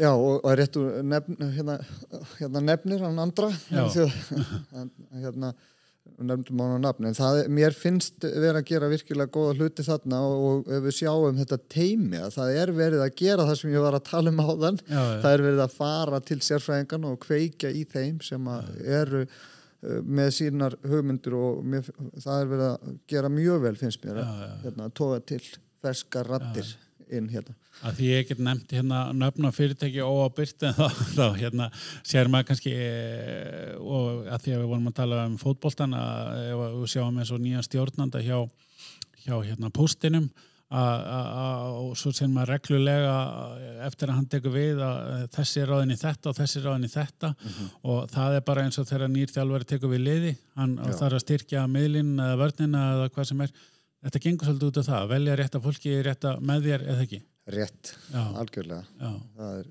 Já, 0.00 0.08
og, 0.16 0.38
og 0.48 0.54
réttu 0.56 0.80
nefn, 1.04 1.36
hérna, 1.52 1.74
hérna 2.40 2.62
nefnir 2.64 3.04
hann 3.04 3.20
andra 3.20 3.50
Já. 3.68 3.84
hérna 5.22 5.52
nefndum 6.22 6.60
hann 6.62 6.76
á 6.78 6.80
nafn, 6.82 7.06
en 7.08 7.14
það, 7.16 7.38
mér 7.54 7.74
finnst 7.74 8.24
vera 8.26 8.60
að 8.60 8.68
gera 8.72 8.88
virkilega 8.90 9.30
góða 9.34 9.54
hluti 9.58 9.84
þarna 9.86 10.18
og, 10.26 10.42
og 10.66 10.70
ef 10.76 10.82
við 10.86 10.96
sjáum 10.98 11.38
þetta 11.40 11.58
teimi 11.72 12.18
að 12.20 12.34
það 12.36 12.52
er 12.62 12.72
verið 12.76 13.02
að 13.06 13.14
gera 13.22 13.46
það 13.48 13.58
sem 13.60 13.72
ég 13.74 13.84
var 13.86 13.96
að 13.98 14.04
tala 14.10 14.32
um 14.34 14.42
áðan 14.42 14.78
Já, 14.82 14.98
já. 14.98 15.16
það 15.24 15.32
er 15.36 15.44
verið 15.46 15.64
að 15.66 15.76
fara 15.78 16.20
til 16.30 16.38
sérfræðingan 16.48 17.08
og 17.10 17.18
kveikja 17.26 17.72
í 17.74 17.82
þeim 17.94 18.20
sem 18.26 18.50
að 18.50 18.70
eru 19.00 19.22
uh, 19.24 19.98
með 20.02 20.30
sínar 20.38 20.78
hugmyndur 20.90 21.38
og 21.38 21.62
mér, 21.74 21.90
það 22.18 22.38
er 22.44 22.52
verið 22.54 22.68
að 22.70 22.96
gera 23.14 23.32
mjög 23.38 23.62
vel 23.68 23.76
finnst 23.82 24.06
mér 24.06 24.22
að 24.22 24.26
Já, 24.26 24.46
já. 24.46 24.54
hérna, 24.66 24.90
toga 25.02 25.20
til 25.32 25.42
ferska 25.82 26.26
rattir 26.28 26.74
inn 27.18 27.28
hérna. 27.32 27.54
Að 27.82 27.98
því 27.98 28.10
ég 28.12 28.28
get 28.28 28.42
nefnt 28.42 28.74
hérna 28.76 29.00
nöfna 29.16 29.50
fyrirtæki 29.54 30.04
óábyrt 30.04 30.66
en 30.68 30.76
þá, 30.78 30.86
þá 31.16 31.24
hérna 31.40 31.68
sér 32.02 32.30
maður 32.32 32.50
kannski 32.52 32.72
e, 32.76 32.92
og 33.80 34.28
að 34.28 34.46
því 34.46 34.54
að 34.56 34.62
við 34.62 34.70
vorum 34.74 34.88
að 34.92 34.98
tala 35.00 35.24
um 35.26 35.36
fótboltan 35.40 35.96
að 35.98 36.46
við 36.78 36.86
sjáum 36.94 37.20
eins 37.22 37.34
og 37.34 37.42
nýjan 37.42 37.66
stjórnanda 37.66 38.22
hjá, 38.24 38.38
hjá 39.26 39.36
hérna 39.48 39.72
að- 41.12 41.74
og 41.82 41.96
svo 42.00 42.12
sér 42.16 42.30
maður 42.32 42.54
reglulega 42.54 43.16
eftir 43.86 44.08
að 44.08 44.16
hann 44.16 44.28
tekur 44.32 44.54
við 44.54 44.78
að 44.80 45.26
þessi 45.34 45.60
er 45.62 45.68
ráðin 45.68 45.92
í 45.92 45.98
þetta 46.00 46.30
og 46.30 46.38
þessi 46.38 46.58
er 46.60 46.64
ráðin 46.68 46.86
í 46.88 46.92
þetta. 46.92 47.32
Og 47.82 47.98
það 48.12 48.36
er 48.38 48.46
bara 48.46 48.64
eins 48.64 48.78
og 48.80 48.88
þegar 48.88 49.12
nýr 49.12 49.34
þjálfari 49.34 49.68
tekur 49.68 49.92
við 49.92 50.04
liði 50.06 50.32
hann 50.56 50.78
þarf 50.78 51.18
að 51.18 51.24
styrkja 51.26 51.66
miðlinn 51.68 52.14
eða 52.16 52.40
vörnina 52.40 52.86
eða 52.94 53.10
hvað 53.12 53.28
sem 53.32 53.44
er 53.44 53.52
þetta 54.02 54.24
gengur 54.26 54.50
svolítið 54.50 54.68
út 54.70 54.82
af 54.82 54.90
það, 54.90 54.98
að 54.98 55.14
velja 55.14 55.38
rétta 55.40 55.62
fólki 55.62 55.94
rétta 56.06 56.34
með 56.40 56.68
þér 56.68 56.84
eða 56.88 57.06
ekki? 57.06 57.22
Rétt, 57.52 57.94
Já. 58.12 58.22
algjörlega. 58.38 58.84
Já, 59.00 59.10
það 59.38 59.56
er 59.62 59.70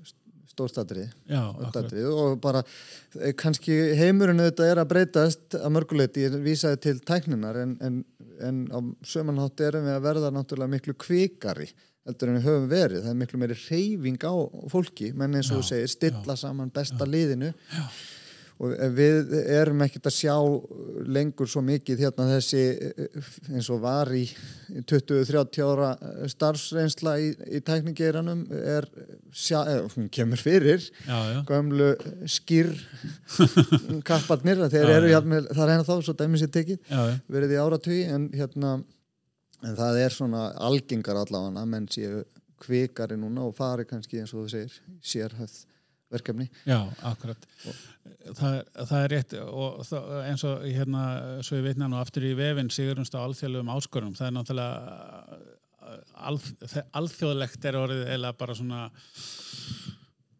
stórstadrið 0.52 1.06
já, 1.32 1.40
akkurat. 1.64 1.94
og 2.12 2.34
bara 2.44 2.60
eh, 3.16 3.30
kannski 3.40 3.72
heimurinn 3.96 4.42
auðvitað 4.42 4.68
er 4.68 4.80
að 4.82 4.90
breytast 4.90 5.56
að 5.56 5.70
mörguleiti, 5.78 6.26
ég 6.26 6.34
vísaði 6.44 6.80
til 6.84 6.98
tækninar 7.08 7.56
en, 7.62 7.72
en 7.80 8.02
en 8.42 8.66
á 8.72 8.78
sömanhátt 9.06 9.62
erum 9.64 9.86
við 9.86 9.96
að 9.96 10.06
verða 10.06 10.30
náttúrulega 10.34 10.74
miklu 10.74 10.94
kvikari 10.98 11.68
heldur 12.02 12.32
en 12.32 12.38
við 12.38 12.46
höfum 12.48 12.64
verið, 12.70 13.04
það 13.04 13.12
er 13.12 13.18
miklu 13.20 13.38
meiri 13.38 13.56
reyfing 13.60 14.24
á 14.26 14.34
fólki, 14.72 15.12
menn 15.14 15.38
eins 15.38 15.52
og 15.52 15.60
þú 15.60 15.66
segir 15.68 15.92
stilla 15.92 16.34
saman 16.38 16.72
besta 16.74 17.06
liðinu. 17.06 17.52
Já. 17.70 17.84
Og 18.62 18.74
við 18.94 19.32
erum 19.42 19.82
ekkert 19.82 20.06
að 20.06 20.14
sjá 20.14 20.34
lengur 21.10 21.50
svo 21.50 21.62
mikið 21.66 22.04
hérna 22.04 22.28
þessi 22.30 22.60
eins 23.50 23.70
og 23.74 23.82
var 23.82 24.12
í 24.14 24.22
20-30 24.86 25.64
ára 25.66 25.88
starfsreynsla 26.30 27.16
í, 27.18 27.32
í 27.58 27.60
tækningeiranum 27.66 28.44
er, 28.54 28.86
sjá, 29.34 29.64
eða, 29.66 29.88
hún 29.96 30.06
kemur 30.14 30.40
fyrir. 30.40 30.86
Já, 31.08 31.18
já, 31.32 31.40
gömlu 31.48 31.90
skýr 32.30 32.70
kapparnir, 34.08 34.62
þeir 34.72 34.94
eru 35.00 35.10
hérna, 35.10 35.42
það 35.50 35.64
er 35.66 35.74
hérna 35.74 35.88
þá 35.90 35.94
svo 35.98 36.16
dæmis 36.22 36.46
ég 36.46 36.54
tekið 36.54 36.92
verið 37.32 37.56
í 37.56 37.60
áratví 37.64 38.02
en 38.14 38.30
hérna 38.36 38.76
en 39.62 39.76
það 39.78 40.00
er 40.04 40.14
svona 40.14 40.46
algengar 40.62 41.18
allavega 41.18 41.66
menn 41.66 41.90
séu 41.90 42.22
kvikari 42.62 43.18
núna 43.18 43.48
og 43.48 43.56
fari 43.58 43.86
kannski 43.88 44.22
eins 44.22 44.32
og 44.34 44.46
þú 44.46 44.54
segir 44.54 44.80
sérhæð 45.02 45.54
verkefni 46.12 46.48
Já, 46.68 46.78
akkurat. 47.08 47.48
Það, 48.36 48.58
það 48.76 48.98
er 48.98 49.12
rétt 49.12 49.34
og 49.42 49.82
það, 49.88 50.12
eins 50.28 50.44
og 50.48 50.66
hérna, 50.66 51.02
svo 51.46 51.58
ég 51.58 51.66
veitna 51.66 51.88
nú 51.90 51.98
aftur 52.00 52.26
í 52.28 52.34
vefin 52.38 52.70
sigurumst 52.72 53.16
á 53.16 53.24
alþjóðlegum 53.24 53.72
áskorunum. 53.72 54.16
Það 54.18 54.28
er 54.28 54.36
náttúrulega 54.36 55.40
alþjóðlegt 56.96 57.66
er 57.68 57.78
orðið 57.80 58.14
eða 58.16 58.32
bara 58.38 58.56
svona 58.56 58.84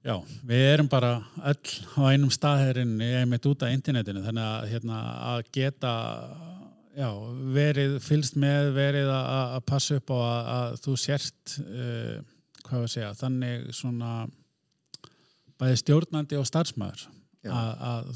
Já, 0.03 0.17
við 0.43 0.65
erum 0.67 0.89
bara 0.91 1.13
öll 1.47 1.75
á 1.95 2.01
einum 2.11 2.31
staðherinn 2.35 2.97
einmitt 2.99 3.45
út 3.47 3.63
af 3.63 3.71
internetinu 3.71 4.25
þannig 4.25 4.49
að, 4.49 4.65
hérna, 4.73 4.97
að 5.31 5.43
geta 5.55 5.93
já, 6.99 7.09
verið 7.55 7.95
fylst 8.03 8.35
með 8.35 8.73
verið 8.75 9.13
að, 9.15 9.29
að 9.59 9.63
passa 9.71 10.01
upp 10.01 10.11
á 10.11 10.19
að, 10.19 10.51
að 10.57 10.75
þú 10.87 10.97
sért 11.05 11.55
uh, 11.63 12.17
hvað 12.67 12.83
við 12.83 12.93
segja, 12.97 13.13
þannig 13.21 13.71
svona 13.79 14.11
bæði 15.63 15.81
stjórnandi 15.81 16.39
og 16.41 16.49
starfsmæður 16.49 17.07
að, 17.51 18.11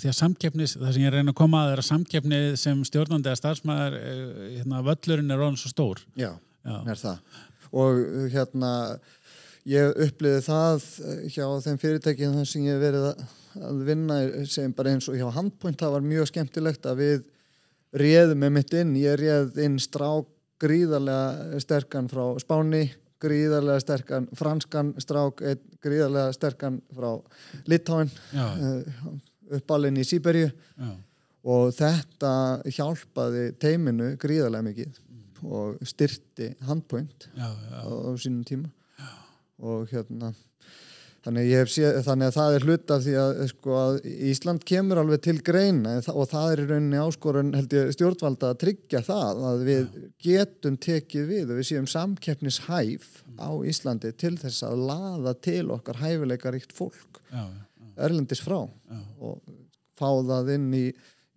því 0.00 0.10
að 0.10 0.16
samkeppnis 0.16 0.74
það 0.78 0.94
sem 0.94 1.04
ég 1.04 1.12
reyna 1.14 1.32
að 1.32 1.38
koma 1.38 1.62
að 1.64 1.74
er 1.74 1.82
að 1.82 1.88
samkeppni 1.90 2.40
sem 2.58 2.80
stjórnandi 2.86 3.30
eða 3.30 3.40
starfsmæður 3.40 3.98
eh, 4.00 4.40
hérna, 4.56 4.82
völlurinn 4.86 5.30
er 5.30 5.44
orðin 5.44 5.60
svo 5.60 5.70
stór. 5.70 6.02
Já, 6.18 6.32
já, 6.66 6.76
er 6.80 7.00
það. 7.00 7.38
Og 7.76 8.00
hérna 8.32 8.72
ég 9.66 10.02
uppliði 10.06 10.42
það 10.46 10.84
hjá 11.34 11.46
þeim 11.64 11.80
fyrirtækjum 11.82 12.36
þar 12.40 12.50
sem 12.50 12.66
ég 12.66 12.82
verið 12.82 13.08
að, 13.12 13.24
að 13.70 13.80
vinna 13.88 14.20
sem 14.50 14.74
bara 14.74 14.94
eins 14.94 15.08
og 15.10 15.18
hjá 15.18 15.26
Handpoint 15.34 15.80
það 15.80 15.96
var 15.98 16.06
mjög 16.06 16.30
skemmtilegt 16.30 16.86
að 16.86 17.02
við 17.02 17.26
réðum 17.96 18.42
með 18.42 18.54
mitt 18.58 18.74
inn, 18.76 18.94
ég 18.98 19.18
réð 19.20 19.60
inn 19.62 19.78
strák 19.82 20.30
gríðarlega 20.62 21.60
sterkan 21.60 22.08
frá 22.08 22.38
Spáni, 22.40 22.86
gríðarlega 23.22 23.82
sterkan 23.82 24.28
franskan 24.36 24.92
strák, 25.02 25.42
einn 25.42 25.62
gríðarlega 25.84 26.34
sterkan 26.36 26.80
frá 26.94 27.10
Litáin 27.70 28.10
já, 28.32 28.46
uppalinn 29.58 30.00
í 30.00 30.04
Sýberju 30.06 30.50
já, 30.50 30.90
og 31.46 31.74
þetta 31.76 32.32
hjálpaði 32.66 33.50
teiminu 33.62 34.14
gríðarlega 34.20 34.68
mikið 34.70 35.02
og 35.46 35.80
styrti 35.86 36.50
handpoint 36.66 37.28
já, 37.36 37.46
já, 37.46 37.80
á, 37.80 37.88
á 37.88 38.10
sínum 38.18 38.44
tíma. 38.48 38.72
Og 39.56 39.88
hérna 39.88 40.34
þannig, 41.24 41.52
séð, 41.72 41.98
þannig 42.06 42.28
að 42.30 42.36
það 42.36 42.56
er 42.56 42.66
hlut 42.66 42.92
af 42.94 43.02
því 43.04 43.14
að, 43.22 43.40
sko, 43.50 43.76
að 43.80 43.96
Ísland 44.30 44.64
kemur 44.68 45.00
alveg 45.00 45.22
til 45.26 45.36
greina 45.46 45.96
og 46.12 46.28
það 46.30 46.52
er 46.52 46.62
í 46.62 46.66
rauninni 46.70 47.02
áskorun 47.02 47.52
ég 47.56 47.90
stjórnvalda 47.96 48.52
að 48.52 48.60
tryggja 48.62 49.02
það 49.06 49.42
að 49.50 49.64
við 49.66 49.98
getum 50.26 50.78
tekið 50.86 51.28
við 51.32 51.50
og 51.50 51.60
við 51.60 51.68
séum 51.70 51.90
samkeppnishæf 51.90 53.10
á 53.40 53.50
Íslandi 53.72 54.12
til 54.18 54.36
þess 54.40 54.64
að 54.66 54.86
laða 54.92 55.34
til 55.48 55.66
okkar 55.74 56.00
hæfileikaríkt 56.04 56.76
fólk 56.76 57.20
já, 57.32 57.42
já, 57.42 57.90
erlendis 58.08 58.44
frá 58.44 58.62
já. 58.62 59.02
og 59.18 59.42
fá 59.96 60.08
það 60.08 60.54
inn 60.56 60.72
í, 60.76 60.86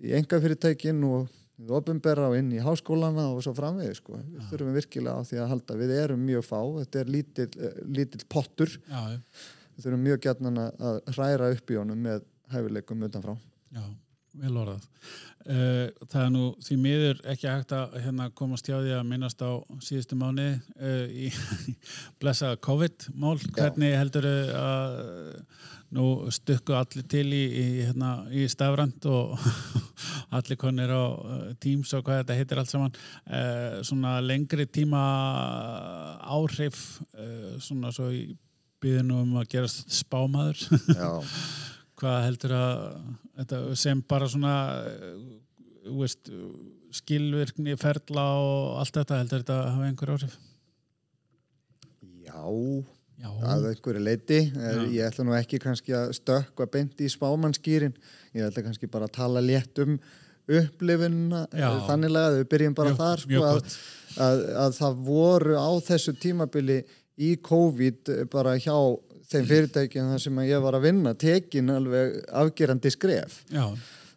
í 0.06 0.16
engafyrirtækin 0.20 1.04
og 1.08 1.28
ofinbera 1.68 2.30
og 2.30 2.38
inn 2.40 2.54
í 2.56 2.62
háskólana 2.64 3.26
og 3.34 3.42
svo 3.44 3.52
framvegið 3.58 3.98
sko. 3.98 4.16
Við 4.16 4.44
þurfum 4.52 4.76
virkilega 4.78 5.20
á 5.20 5.28
því 5.28 5.40
að 5.44 5.50
halda. 5.52 5.78
Við 5.82 5.94
erum 5.98 6.22
mjög 6.24 6.46
fá, 6.48 6.60
þetta 6.78 7.00
er 7.02 7.10
lítill, 7.16 7.50
eh, 7.60 7.80
lítill 7.84 8.22
pottur. 8.32 8.78
já. 8.88 9.20
Við 9.80 9.86
þurfum 9.86 10.02
mjög 10.04 10.18
gætnan 10.26 10.58
að 10.60 10.98
hræra 11.16 11.46
upp 11.56 11.70
í 11.72 11.76
honum 11.80 12.00
með 12.04 12.24
hæfileikum 12.52 13.04
utanfrá. 13.08 13.36
Já, 13.72 13.84
vel 14.42 14.58
orðað. 14.60 14.88
Uh, 15.48 15.86
það 16.12 16.24
er 16.26 16.34
nú 16.34 16.42
því 16.66 16.76
miður 16.84 17.22
ekki 17.32 17.48
hægt 17.48 17.72
að 17.78 17.96
hérna, 18.04 18.26
komast 18.36 18.68
hjá 18.68 18.76
því 18.76 18.92
að 18.98 19.06
minnast 19.08 19.40
á 19.40 19.56
síðustu 19.88 20.18
mánu 20.20 20.50
uh, 20.52 21.06
í 21.08 21.30
blessaða 22.20 22.58
COVID-mál. 22.68 23.38
Hvernig 23.56 23.96
heldur 23.96 24.28
að 24.28 25.00
nú 25.96 26.10
stukku 26.36 26.76
allir 26.76 27.08
til 27.16 27.24
í, 27.32 27.42
í, 27.48 27.64
hérna, 27.88 28.12
í 28.36 28.44
stafrand 28.52 29.08
og 29.08 29.40
allir 30.42 30.60
konir 30.60 30.92
á 30.92 31.08
Teams 31.64 31.96
og 31.96 32.04
hvað 32.04 32.26
þetta 32.26 32.40
heitir 32.42 32.60
allt 32.66 32.76
saman. 32.76 33.00
Uh, 33.24 33.80
svona 33.88 34.18
lengri 34.20 34.68
tíma 34.68 35.08
áhrif, 36.36 37.00
uh, 37.16 37.56
svona 37.64 37.96
svo 37.96 38.12
í 38.12 38.28
byðinu 38.84 39.22
um 39.24 39.38
að 39.42 39.50
gerast 39.54 39.92
spámaður. 39.94 40.62
Já, 40.96 41.10
hvað 42.00 42.20
heldur 42.28 42.56
að 42.60 42.84
þetta, 43.42 43.62
sem 43.84 44.04
bara 44.08 44.30
svona 44.32 44.54
eh, 44.88 45.18
veist, 45.90 46.32
skilvirkni 47.00 47.76
ferla 47.80 48.26
og 48.40 48.80
allt 48.82 48.96
þetta 49.02 49.20
heldur 49.22 49.44
þetta 49.44 49.60
að 49.60 49.74
hafa 49.76 49.90
einhver 49.90 50.14
áhrif 50.16 50.40
já, 52.30 52.40
já, 53.20 53.30
að 53.52 53.68
einhverju 53.74 54.02
leiti. 54.06 54.40
Já. 54.54 54.80
Ég 54.94 55.04
ætla 55.10 55.26
nú 55.28 55.36
ekki 55.38 55.60
kannski 55.64 55.96
að 55.98 56.16
stökkva 56.20 56.68
beint 56.72 57.02
í 57.02 57.10
spámannskýrin. 57.12 57.96
Ég 58.38 58.48
ætla 58.48 58.66
kannski 58.68 58.90
bara 58.92 59.10
að 59.10 59.16
tala 59.20 59.44
létt 59.44 59.82
um 59.84 59.98
upplifunna 60.50 61.44
Já. 61.54 61.70
þanniglega, 61.86 62.40
við 62.40 62.48
byrjum 62.50 62.76
bara 62.78 62.94
Mjög- 62.94 63.02
þar 63.04 63.24
sko, 63.24 63.42
að, 63.46 63.76
að, 64.26 64.40
að 64.64 64.78
það 64.80 65.04
voru 65.10 65.58
á 65.62 65.70
þessu 65.86 66.14
tímabili 66.18 66.80
í 67.20 67.34
COVID 67.44 68.10
bara 68.32 68.56
hjá 68.62 68.76
þeim 69.30 69.46
fyrirtækjum 69.52 70.12
þar 70.16 70.22
sem 70.24 70.38
ég 70.48 70.62
var 70.64 70.78
að 70.80 70.86
vinna 70.90 71.12
tekin 71.20 71.70
alveg 71.76 72.20
afgerandi 72.42 72.90
skref. 72.96 73.42
Já, 73.54 73.66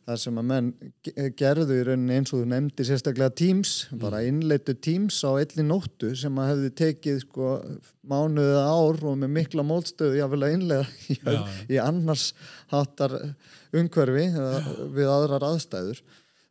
þar 0.06 0.18
sem 0.22 0.38
að 0.40 0.46
menn 0.48 0.68
ge- 1.04 1.26
gerðu 1.38 1.76
í 1.76 1.82
rauninni 1.86 2.16
eins 2.16 2.32
og 2.32 2.40
þú 2.40 2.46
nefndi 2.52 2.86
sérstaklega 2.88 3.34
Teams, 3.38 3.72
bara 4.00 4.22
innleitu 4.26 4.74
Teams 4.82 5.18
á 5.22 5.30
einni 5.36 5.66
nóttu 5.68 6.14
sem 6.18 6.38
að 6.42 6.48
hefði 6.54 6.70
tekið 6.80 7.20
sko 7.26 7.50
mánuðið 8.10 8.58
ár 8.62 9.04
og 9.12 9.18
með 9.20 9.34
mikla 9.36 9.66
mótstöðu 9.68 10.16
jáfnvel 10.22 10.46
að 10.48 10.56
innleiða 10.56 10.88
í, 11.12 11.18
Já. 11.20 11.44
í 11.76 11.78
annars 11.84 12.24
hattar 12.72 13.14
umhverfi 13.72 14.26
við 14.96 15.12
aðrar 15.12 15.46
aðstæður. 15.52 16.00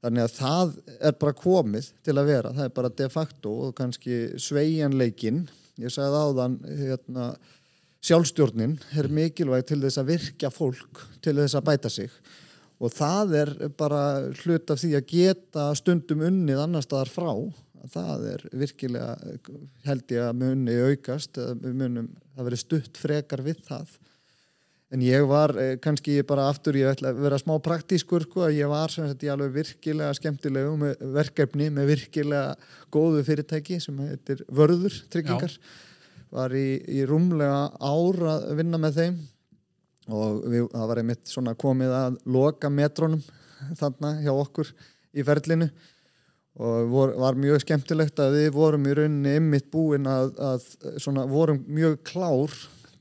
Þannig 0.02 0.24
að 0.26 0.38
það 0.38 0.70
er 1.10 1.18
bara 1.22 1.34
komið 1.38 1.90
til 2.08 2.16
að 2.18 2.30
vera, 2.32 2.54
það 2.58 2.64
er 2.70 2.72
bara 2.78 2.90
de 3.02 3.10
facto 3.14 3.52
og 3.68 3.76
kannski 3.78 4.16
sveigjanleikin 4.42 5.44
ég 5.86 5.94
sagði 5.94 6.22
áðan 6.22 6.60
hérna, 6.65 7.32
sjálfstjórnin 8.02 8.78
er 8.98 9.10
mikilvæg 9.13 9.67
til 9.70 9.82
þess 9.84 10.02
að 10.02 10.13
virkja 10.15 10.52
fólk 10.54 11.04
til 11.22 11.36
þess 11.38 11.58
að 11.58 11.67
bæta 11.70 11.91
sig. 11.94 12.13
Og 12.82 12.94
það 12.94 13.36
er 13.38 13.52
bara 13.78 14.04
hlut 14.41 14.72
af 14.74 14.80
því 14.82 14.96
að 14.98 15.12
geta 15.12 15.67
stundum 15.78 16.24
unnið 16.26 16.63
annar 16.63 16.86
staðar 16.86 17.12
frá. 17.13 17.34
Það 17.94 18.26
er 18.32 18.46
virkilega 18.63 19.36
held 19.86 20.13
ég 20.13 20.26
að 20.26 20.39
muni 20.41 20.78
aukast 20.89 21.38
við 21.38 21.78
munum 21.78 22.10
það 22.36 22.48
verið 22.50 22.63
stutt 22.63 23.00
frekar 23.02 23.46
við 23.46 23.62
það 23.67 23.94
en 24.91 25.04
ég 25.04 25.23
var 25.27 25.54
eh, 25.60 25.75
kannski 25.82 26.17
bara 26.27 26.49
aftur 26.51 26.75
ég 26.75 26.89
ætla 26.91 27.13
að 27.13 27.21
vera 27.23 27.39
smá 27.39 27.54
praktískur 27.63 28.25
sko, 28.27 28.47
ég 28.51 28.67
var 28.71 28.91
sem 28.91 29.08
sagt 29.08 29.23
ég 29.23 29.32
alveg 29.34 29.54
virkilega 29.56 30.15
skemmtilegu 30.17 30.73
með 30.80 31.06
verkefni 31.15 31.69
með 31.71 31.93
virkilega 31.93 32.56
góðu 32.91 33.23
fyrirtæki 33.27 33.80
sem 33.84 34.01
heitir 34.04 34.43
Vörður 34.51 34.97
tryggingar. 35.13 35.56
Var 36.32 36.56
í, 36.56 36.67
í 36.88 37.04
rúmlega 37.08 37.69
ár 37.75 38.19
að 38.36 38.49
vinna 38.60 38.80
með 38.80 38.99
þeim 38.99 39.21
og 40.12 40.43
við, 40.49 40.67
það 40.73 40.89
var 40.91 41.01
einmitt 41.01 41.32
svona 41.32 41.56
komið 41.60 41.95
að 41.95 42.19
loka 42.36 42.71
metrónum 42.71 43.23
þarna 43.80 44.13
hjá 44.23 44.32
okkur 44.34 44.71
í 45.15 45.25
ferlinu. 45.27 45.69
Og 46.62 46.91
vor, 46.91 47.13
var 47.15 47.38
mjög 47.39 47.62
skemmtilegt 47.63 48.19
að 48.19 48.36
við 48.36 48.49
vorum 48.58 48.88
í 48.89 48.95
rauninni 48.97 49.38
einmitt 49.38 49.69
búin 49.71 50.08
að, 50.12 50.34
að 50.36 50.65
svona, 50.99 51.23
vorum 51.32 51.62
mjög 51.71 52.01
klár 52.10 52.56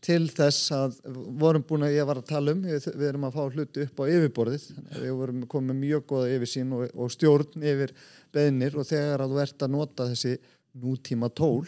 til 0.04 0.22
þess 0.32 0.70
að 0.72 0.96
vorum 1.40 1.64
búin 1.68 1.84
að 1.84 1.96
ég 1.98 2.06
var 2.08 2.20
að 2.20 2.30
tala 2.30 2.54
um, 2.54 2.62
við, 2.64 2.86
við 2.94 3.06
erum 3.10 3.26
að 3.28 3.36
fá 3.36 3.42
hluti 3.56 3.84
upp 3.84 4.00
á 4.00 4.04
yfirborðið, 4.14 4.64
við 4.96 5.12
vorum 5.18 5.42
komið 5.52 5.78
mjög 5.82 6.06
goða 6.12 6.30
yfirsýn 6.36 6.72
og, 6.76 6.86
og 6.96 7.12
stjórn 7.12 7.66
yfir 7.72 7.92
beðnir 8.34 8.78
og 8.80 8.88
þegar 8.88 9.24
að 9.24 9.34
þú 9.34 9.42
ert 9.44 9.66
að 9.66 9.74
nota 9.74 10.08
þessi 10.12 10.34
nútíma 10.80 11.30
tól 11.36 11.66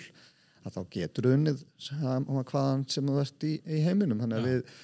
að 0.63 0.77
þá 0.77 0.83
getur 0.95 1.31
unnið 1.33 1.63
hvaðan 1.91 2.85
sem 2.91 3.09
þú 3.09 3.21
ert 3.23 3.47
í, 3.47 3.57
í 3.67 3.83
heiminum. 3.85 4.23
Þannig 4.23 4.39
að 4.39 4.49
við 4.49 4.75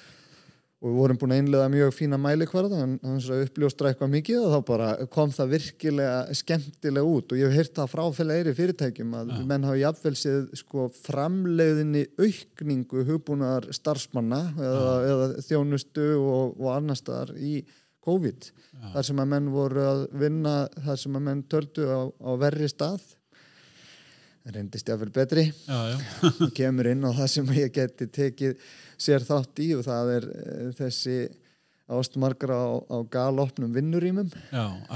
og 0.79 0.87
við 0.87 0.95
vorum 0.95 1.17
búin 1.19 1.33
að 1.35 1.41
einlega 1.41 1.71
mjög 1.73 1.89
fína 1.91 2.17
mælikvarða 2.21 2.77
en 2.85 2.93
þannig 3.01 3.25
að 3.35 3.41
uppljóstra 3.45 3.89
eitthvað 3.89 4.11
mikið 4.13 4.45
og 4.45 4.53
þá 4.53 4.59
bara 4.69 4.87
kom 5.11 5.33
það 5.35 5.51
virkilega 5.55 6.37
skemmtilega 6.39 7.11
út 7.17 7.33
og 7.33 7.41
ég 7.41 7.51
hef 7.51 7.59
heyrt 7.59 7.73
það 7.81 7.91
frá 7.91 8.03
fleiri 8.15 8.53
fyrirtækjum 8.55 9.17
að 9.19 9.33
Já. 9.33 9.41
menn 9.51 9.67
hafa 9.67 9.81
jafnvel 9.81 10.13
séð 10.21 10.47
sko 10.61 10.87
framleiðinni 11.01 12.05
aukningu 12.21 13.03
hugbúnar 13.11 13.67
starfsmanna 13.75 14.41
eða, 14.55 14.95
eða 15.11 15.29
þjónustu 15.49 16.09
og, 16.15 16.55
og 16.55 16.71
annar 16.77 16.99
staðar 16.99 17.35
í 17.35 17.59
COVID 18.07 18.47
Já. 18.47 18.89
þar 18.95 19.09
sem 19.09 19.19
að 19.19 19.31
menn 19.35 19.51
voru 19.51 19.83
að 19.83 20.05
vinna 20.23 20.57
þar 20.79 21.03
sem 21.03 21.19
að 21.19 21.27
menn 21.27 21.47
töldu 21.51 21.91
á, 21.91 22.01
á 22.07 22.31
verri 22.39 22.71
stað 22.71 23.03
reyndist 24.49 24.87
jáfnvel 24.89 25.11
betri. 25.13 25.43
Já, 25.67 25.79
já, 25.93 25.97
og 26.45 26.53
kemur 26.57 26.87
inn 26.91 27.03
á 27.05 27.11
það 27.13 27.27
sem 27.35 27.51
ég 27.59 27.73
geti 27.75 28.07
tekið 28.07 28.55
sér 28.99 29.25
þátt 29.27 29.61
í 29.63 29.69
og 29.77 29.83
það 29.85 30.11
er 30.15 30.27
eh, 30.31 30.71
þessi 30.79 31.17
ástmargra 31.89 32.53
á, 32.55 32.69
á 32.85 32.97
galopnum 33.09 33.71
vinnurýmum 33.73 34.27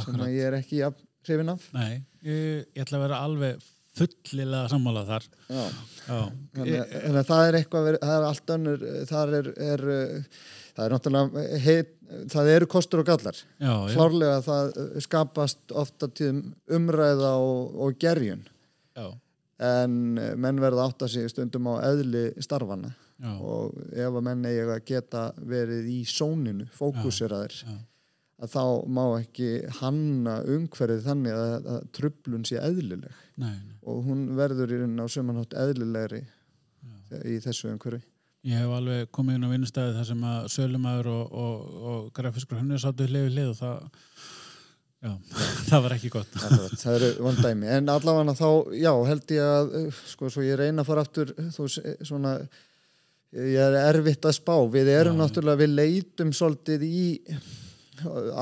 sem 0.03 0.19
að 0.21 0.33
ég 0.35 0.47
er 0.51 0.57
ekki 0.59 0.81
jafn 0.83 1.05
hrifin 1.25 1.53
af. 1.53 1.63
Nei, 1.73 2.01
ég, 2.25 2.65
ég 2.75 2.83
ætla 2.83 2.99
að 2.99 3.05
vera 3.07 3.21
alveg 3.25 3.63
fullilega 3.97 4.67
sammála 4.71 5.03
þar. 5.07 5.25
Já. 5.53 5.63
Já, 6.07 6.19
Þannig, 6.57 6.75
að- 6.81 6.93
þannig 6.93 7.19
að 7.21 7.27
það 7.31 7.47
er 7.47 7.57
eitthvað 7.59 7.89
það 8.01 8.13
er 8.17 8.27
allt 8.29 8.53
önnur 8.57 8.85
það 9.09 9.33
er, 9.39 9.49
er 9.71 9.83
eh, 9.95 10.39
það 10.73 10.85
er 10.87 10.95
náttúrulega 10.95 11.43
heit, 11.67 11.91
það 12.33 12.49
eru 12.55 12.69
kostur 12.73 13.03
og 13.03 13.09
gallar. 13.09 13.37
Já, 13.61 13.73
já, 13.73 13.93
klárlega 13.95 14.39
það 14.47 14.71
eh, 14.83 14.95
skapast 15.07 15.75
ofta 15.83 16.09
tíðum 16.09 16.41
umræða 16.77 17.33
og, 17.41 17.77
og 17.87 17.97
gerjun. 18.01 18.41
Já, 18.97 19.07
en 19.63 20.19
eh, 20.19 20.35
menn 20.39 20.61
verða 20.61 20.87
átt 20.89 21.05
að 21.05 21.15
sig 21.15 21.31
stundum 21.31 21.71
á 21.71 21.75
eðli 21.87 22.25
starfana 22.43 22.91
já, 22.93 23.31
og 23.39 23.79
ef 23.91 24.11
að 24.11 24.21
menn 24.27 24.45
eiga 24.49 24.75
að 24.75 24.85
geta 24.89 25.23
verið 25.39 25.89
í 25.93 25.99
sóninu, 26.09 26.67
fókuseraðir 26.75 27.57
já. 27.63 27.75
að 28.43 28.53
þá 28.55 28.63
má 28.99 29.03
ekki 29.21 29.51
hanna 29.79 30.39
umhverfið 30.43 31.03
þannig 31.07 31.37
að, 31.39 31.69
að 31.75 31.91
trublun 31.95 32.47
sé 32.47 32.59
eðlileg. 32.61 33.19
Nei, 33.35 33.53
nei. 33.55 33.75
og 33.87 34.01
hún 34.07 34.25
verður 34.37 34.75
í 34.75 34.81
raunin 34.81 35.05
á 35.05 35.07
sömanhátt 35.09 35.55
eðlilegri 35.65 36.23
í 37.23 37.39
þessu 37.43 37.71
umhverfi. 37.71 38.03
Ég 38.43 38.59
hef 38.59 38.71
alveg 38.75 39.11
komið 39.15 39.37
inn 39.37 39.47
á 39.47 39.53
vinnustæði 39.53 39.91
þar 39.95 40.07
sem 40.09 40.23
að 40.27 40.47
sölumæður 40.51 41.07
og, 41.13 41.35
og, 41.43 41.75
og 41.91 42.07
grafiskur 42.17 42.59
hennur 42.59 42.81
sáttu 42.81 43.07
hlið 43.07 43.29
við 43.29 43.37
hlið 43.37 43.51
og 43.53 43.59
það 43.61 43.85
já, 45.03 45.11
það 45.69 45.81
var 45.85 45.95
ekki 45.97 46.11
gott 46.13 46.37
Akkurat, 46.39 46.75
það 46.81 46.97
eru 46.99 47.09
vandæmi 47.27 47.71
en 47.77 47.89
allavega 47.93 48.35
þá, 48.39 48.47
já, 48.79 48.91
held 49.09 49.33
ég 49.37 49.47
að 49.47 49.73
uh, 49.81 49.97
sko, 50.13 50.29
svo 50.33 50.45
ég 50.45 50.59
reyna 50.61 50.83
að 50.85 50.89
fara 50.91 51.03
aftur 51.05 51.33
þú, 51.57 51.67
se- 51.75 51.97
svona 52.07 52.37
ég 53.33 53.57
er 53.65 53.75
erfitt 53.89 54.25
að 54.29 54.35
spá, 54.37 54.53
við 54.69 54.91
erum 54.93 55.17
Já. 55.17 55.23
náttúrulega 55.25 55.61
við 55.63 55.71
leitum 55.79 56.33
svolítið 56.37 56.83
í 56.85 57.03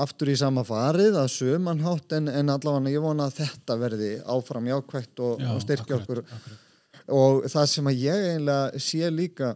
aftur 0.02 0.30
í 0.32 0.34
sama 0.40 0.64
farið 0.66 1.16
að 1.20 1.28
sömanhátt 1.34 2.14
en, 2.16 2.28
en 2.32 2.50
allavega 2.52 2.92
ég 2.96 3.04
vona 3.04 3.28
að 3.28 3.36
þetta 3.42 3.76
verði 3.80 4.10
áfram 4.34 4.68
jákvætt 4.70 5.22
og, 5.22 5.40
Já, 5.44 5.50
og 5.54 5.60
styrkja 5.64 5.98
akkurat, 6.00 6.24
okkur 6.24 6.38
akkurat. 6.38 7.04
og 7.18 7.46
það 7.52 7.68
sem 7.74 7.90
að 7.92 8.00
ég 8.02 8.26
eiginlega 8.30 8.82
sé 8.88 9.10
líka 9.12 9.52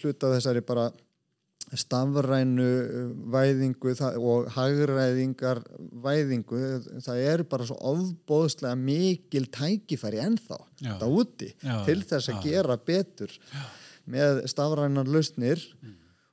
hluta 0.00 0.30
þessari 0.34 0.62
bara 0.66 0.86
stafrænu 1.78 2.66
uh, 2.66 3.12
væðingu 3.30 3.94
það, 3.98 4.16
og 4.18 4.48
hagræðingar 4.56 5.62
væðingu, 6.02 6.60
það 7.04 7.22
er 7.30 7.44
bara 7.50 7.68
svo 7.68 7.76
ofbóðslega 7.92 8.74
mikil 8.80 9.46
tækifæri 9.54 10.22
ennþá, 10.24 10.58
Já. 10.80 10.92
þetta 10.94 11.10
úti 11.14 11.52
Já, 11.62 11.76
til 11.86 12.00
þess 12.02 12.32
að 12.32 12.40
já. 12.40 12.42
gera 12.48 12.78
betur 12.90 13.36
með 14.10 14.42
stafrænar 14.50 15.10
lausnir 15.10 15.62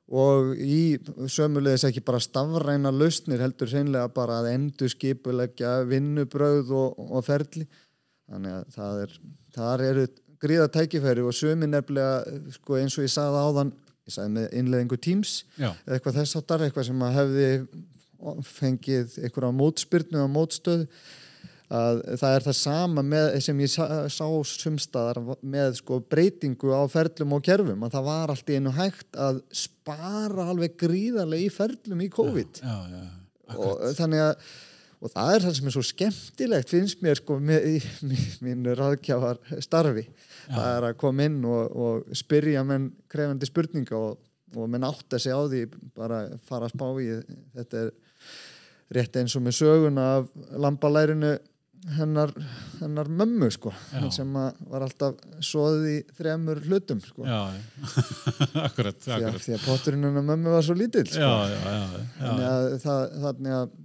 og 0.08 0.54
í 0.56 0.96
sömulegis 1.28 1.84
ekki 1.84 2.00
bara 2.00 2.20
stafræna 2.22 2.90
lausnir 2.94 3.42
heldur 3.44 3.68
hreinlega 3.68 4.08
bara 4.14 4.40
að 4.40 4.54
endur 4.54 4.88
skipulegja 4.90 5.82
vinnubröð 5.86 6.72
og, 6.72 6.96
og 6.96 7.26
ferli 7.26 7.66
þannig 8.28 8.56
að 8.56 8.72
það 8.74 9.02
er 9.04 9.12
þar 9.58 9.84
eru 9.84 10.06
gríða 10.40 10.68
tækifæri 10.72 11.24
og 11.26 11.36
sömi 11.36 11.68
nefnilega 11.68 12.40
sko, 12.56 12.78
eins 12.78 12.96
og 12.98 13.04
ég 13.04 13.12
sagði 13.12 13.44
áðan 13.44 13.72
ég 14.08 14.16
sagði 14.16 14.34
með 14.34 14.58
innleðingu 14.62 14.98
Teams 15.04 15.38
Já, 15.60 15.70
eitthvað 15.86 16.20
þess 16.22 16.40
áttar, 16.40 16.66
eitthvað 16.66 16.88
sem 16.90 17.06
að 17.06 17.16
hefði 17.18 17.48
fengið 18.48 19.16
einhverja 19.22 19.54
mótspyrnu 19.54 20.22
og 20.24 20.30
mótstöð. 20.34 20.86
Að 21.68 21.98
það 22.16 22.34
er 22.34 22.44
það 22.46 22.54
sama 22.56 23.02
með, 23.04 23.26
sem 23.44 23.58
ég 23.60 23.68
sá, 23.68 23.82
sá 24.08 24.24
sumstaðar 24.48 25.18
með 25.44 25.74
sko 25.82 25.98
breytingu 26.00 26.72
á 26.72 26.88
ferlum 26.88 27.34
og 27.36 27.42
kerfum 27.44 27.84
að 27.84 27.98
það 27.98 28.06
var 28.06 28.32
allt 28.32 28.48
í 28.48 28.56
einu 28.56 28.72
hægt 28.72 29.18
að 29.20 29.42
spara 29.52 30.46
alveg 30.48 30.78
gríðarlega 30.80 31.44
í 31.44 31.52
ferlum 31.52 32.00
í 32.00 32.08
COVID. 32.14 32.62
já, 32.64 32.78
já, 32.94 33.02
og 33.52 33.84
þannig 34.00 34.24
að 34.30 34.48
og 34.98 35.12
það 35.12 35.32
er 35.36 35.44
það 35.46 35.56
sem 35.58 35.68
er 35.70 35.74
svo 35.76 35.82
skemmtilegt 35.86 36.72
finnst 36.74 37.02
mér 37.04 37.20
sko 37.20 37.36
með, 37.38 37.66
í 37.76 38.06
mí- 38.10 38.38
mínu 38.48 38.74
ráðgjafar 38.78 39.38
starfi 39.62 40.06
það 40.48 40.70
er 40.76 40.86
að 40.90 40.96
koma 41.04 41.26
inn 41.28 41.38
og, 41.46 41.76
og 41.78 42.16
spyrja 42.18 42.64
menn 42.66 42.88
krefandi 43.12 43.46
spurninga 43.50 43.94
og, 43.98 44.16
og 44.56 44.70
menn 44.72 44.86
átta 44.88 45.20
sig 45.22 45.34
á 45.34 45.42
því 45.46 45.62
bara 45.94 46.24
fara 46.48 46.66
að 46.70 46.74
spá 46.74 46.88
í 47.04 47.12
þetta 47.58 47.84
er 47.84 47.94
rétt 48.98 49.20
eins 49.20 49.36
og 49.38 49.44
með 49.44 49.58
söguna 49.60 50.04
af 50.18 50.28
lambalærinu 50.64 51.34
hennar, 51.94 52.32
hennar 52.80 53.06
mömmu 53.06 53.46
sko 53.54 53.70
Já. 53.92 54.00
sem 54.12 54.32
var 54.34 54.82
alltaf 54.82 55.20
svoðið 55.46 55.84
í 55.92 55.98
þremur 56.18 56.58
hlutum 56.66 56.98
sko 57.04 57.22
já, 57.28 57.36
já. 57.54 57.60
akkurat, 58.66 58.96
því, 58.98 59.12
að, 59.14 59.26
akkurat 59.28 59.44
því 59.44 59.54
að 59.54 59.66
potturinn 59.68 60.08
hennar 60.08 60.26
mömmu 60.26 60.56
var 60.56 60.66
svo 60.66 60.74
lítill 60.74 61.06
sko. 61.06 61.22
Já, 61.22 61.52
já, 61.52 61.60
já, 61.76 62.02
þannig 62.18 62.42
já, 62.48 62.50
að 62.56 62.66
það, 62.82 63.04
þannig 63.28 63.56
að 63.60 63.76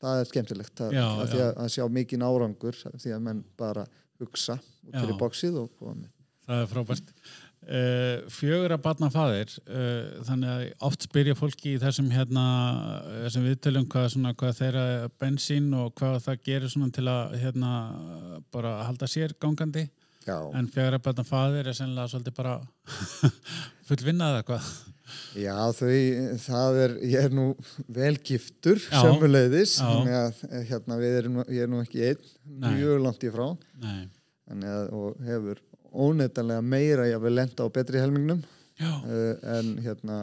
það 0.00 0.22
er 0.22 0.30
skemmtilegt 0.30 0.84
að, 0.86 0.96
Já, 0.96 1.04
að, 1.06 1.34
já. 1.34 1.44
að, 1.44 1.52
að 1.64 1.74
sjá 1.76 1.84
mikinn 1.98 2.24
árangur 2.24 2.80
því 2.96 3.14
að 3.16 3.28
menn 3.28 3.44
bara 3.60 3.86
hugsa 4.20 4.58
út 4.60 4.96
fyrir 4.96 5.20
bóksið 5.20 5.62
og 5.62 5.70
koma 5.78 5.98
með 6.00 6.10
það 6.50 6.64
er 6.64 6.74
frábært. 6.74 7.14
Uh, 7.60 8.22
fjögur 8.32 8.72
að 8.72 8.80
batna 8.86 9.10
faðir 9.12 9.50
uh, 9.68 10.22
þannig 10.26 10.50
að 10.50 10.62
oft 10.88 11.04
spyrja 11.04 11.36
fólki 11.36 11.74
í 11.74 11.80
þessum 11.82 12.08
hérna 12.10 12.44
þessum 13.26 13.44
viðtölum 13.46 13.84
hvað, 13.92 14.06
svona, 14.14 14.32
hvað 14.40 14.54
þeirra 14.62 14.84
bensín 15.20 15.68
og 15.76 15.92
hvað 16.00 16.16
það 16.24 16.40
gerir 16.48 16.72
svona 16.72 16.88
til 16.96 17.04
að 17.12 17.36
hérna 17.42 17.72
bara 18.54 18.78
halda 18.88 19.10
sér 19.10 19.36
gangandi. 19.38 19.84
Já, 20.24 20.38
en 20.56 20.70
fjögur 20.72 20.96
að 20.98 21.04
batna 21.04 21.26
faðir 21.28 21.68
er 21.70 21.76
sennilega 21.76 22.10
svolítið 22.12 22.38
bara 22.40 22.56
full 23.88 24.00
vinnað 24.08 24.38
eða 24.38 24.48
hvað 24.50 24.72
já 25.38 25.56
þau, 25.76 25.90
það 26.44 26.78
er, 26.84 26.94
ég 27.12 27.26
er 27.28 27.34
nú 27.34 27.46
velgiftur 27.94 28.80
Já. 28.82 29.00
sömuleiðis 29.04 29.76
Já. 29.78 29.86
þannig 29.86 30.16
að 30.20 30.44
eh, 30.50 30.64
hérna 30.70 30.98
við 31.00 31.18
erum, 31.22 31.40
ég 31.46 31.64
er 31.66 31.70
nú 31.70 31.82
ekki 31.84 32.04
einn 32.08 32.30
mjög 32.66 33.02
langt 33.06 33.26
í 33.26 33.32
frá 33.34 33.46
þannig 33.80 34.70
að, 34.74 34.92
og 34.98 35.24
hefur 35.26 35.62
óneitanlega 35.90 36.62
meira 36.62 37.08
ég 37.10 37.22
vil 37.22 37.34
lenda 37.38 37.66
á 37.66 37.68
betri 37.74 38.02
helmingnum 38.02 38.42
já, 38.78 38.90
uh, 38.90 39.34
en 39.58 39.74
hérna 39.82 40.20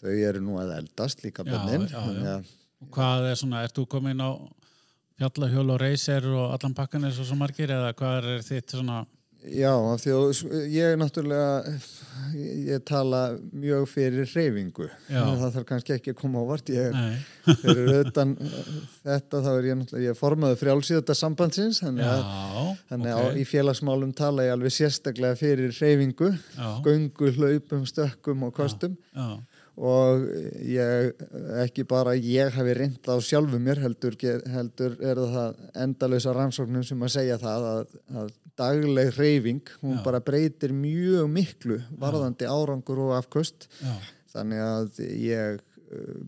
þau 0.00 0.14
eru 0.14 0.40
nú 0.44 0.56
að 0.60 0.74
eldast 0.78 1.24
líka 1.24 1.44
Já, 1.44 1.52
bönnin 1.52 1.86
já, 1.88 1.96
já. 1.96 2.00
þannig 2.08 2.32
að 2.38 2.56
og 2.80 2.88
hvað 2.96 3.26
er 3.28 3.36
svona, 3.36 3.62
ert 3.66 3.76
þú 3.76 3.82
komin 3.92 4.22
á 4.24 4.30
fjallahjól 5.20 5.74
og 5.74 5.80
reyser 5.82 6.24
og 6.32 6.54
allan 6.54 6.76
pakkan 6.76 7.04
eins 7.04 7.18
og 7.20 7.26
svo 7.28 7.36
margir 7.36 7.68
eða 7.74 7.90
hvað 7.96 8.28
er 8.30 8.44
þitt 8.46 8.72
svona 8.72 9.02
Já, 9.48 9.72
af 9.72 10.02
því 10.02 10.12
að 10.12 10.40
ég 10.68 10.96
náttúrulega, 11.00 11.74
ég, 12.36 12.82
tala 12.84 13.20
mjög 13.56 13.86
fyrir 13.88 14.28
reyfingu. 14.34 14.88
Já. 15.08 15.22
Það 15.24 15.54
þarf 15.54 15.66
kannski 15.70 15.94
ekki 15.94 16.12
að 16.12 16.18
koma 16.18 16.42
á 16.42 16.50
vart. 16.50 16.72
Ég 16.74 16.90
er 16.90 17.54
fyrir 17.62 17.88
utan 18.02 18.34
uh, 18.36 18.58
þetta, 19.06 19.40
þá 19.40 19.50
er 19.54 19.68
ég 19.70 19.78
náttúrulega, 19.80 20.04
ég 20.04 20.12
er 20.12 20.18
formaður 20.18 20.60
frjálsíðata 20.60 21.16
sambandsins, 21.16 21.80
þannig 21.80 22.10
að, 22.10 22.20
já, 22.20 22.84
þannig 22.92 23.16
að 23.16 23.40
í 23.40 23.46
félagsmálum 23.48 24.12
tala 24.20 24.44
ég 24.44 24.56
alveg 24.58 24.76
sérstaklega 24.76 25.40
fyrir 25.40 25.72
reyfingu, 25.72 26.34
já, 26.58 26.68
göngu, 26.84 27.32
hlaupum, 27.38 27.88
stökkum 27.88 28.44
og 28.44 28.54
kostum 28.60 28.98
já, 29.16 29.40
og 29.80 30.26
ég, 30.60 31.22
ekki 31.62 31.86
bara 31.88 32.12
ég 32.18 32.52
hafi 32.52 32.74
reynd 32.76 33.06
á 33.08 33.16
sjálfu 33.24 33.56
mér, 33.62 33.80
heldur, 33.80 34.16
heldur 34.52 34.96
er 35.00 35.20
það 35.32 35.62
endalösa 35.86 36.34
rannsóknum 36.36 36.84
sem 36.84 37.00
að 37.06 37.14
segja 37.14 37.38
það 37.40 37.68
að, 37.70 37.94
að 38.20 38.34
dagleg 38.60 39.14
reyfing, 39.16 39.72
hún 39.80 39.96
Já. 39.96 40.02
bara 40.04 40.20
breytir 40.24 40.74
mjög 40.76 41.30
miklu 41.32 41.80
varðandi 42.02 42.48
árangur 42.50 43.00
og 43.06 43.14
afkvöst 43.16 43.70
já, 43.80 43.94
þannig 44.34 44.62
að 44.66 45.00
ég 45.16 45.62
uh, 45.62 46.20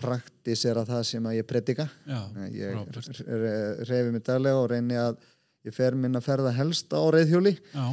praktisera 0.00 0.86
það 0.88 1.02
sem 1.10 1.26
að 1.28 1.40
ég 1.40 1.48
predika. 1.50 1.88
Já, 2.08 2.20
ég 2.54 2.78
reyfi 3.90 4.14
mig 4.14 4.22
daglega 4.24 4.62
og 4.62 4.70
reyni 4.72 4.96
að 4.96 5.18
ég 5.66 5.74
fer 5.76 5.98
minn 5.98 6.16
að 6.16 6.24
ferða 6.30 6.54
helst 6.56 6.94
á 6.94 7.02
reyðhjóli 7.12 7.56
já, 7.58 7.86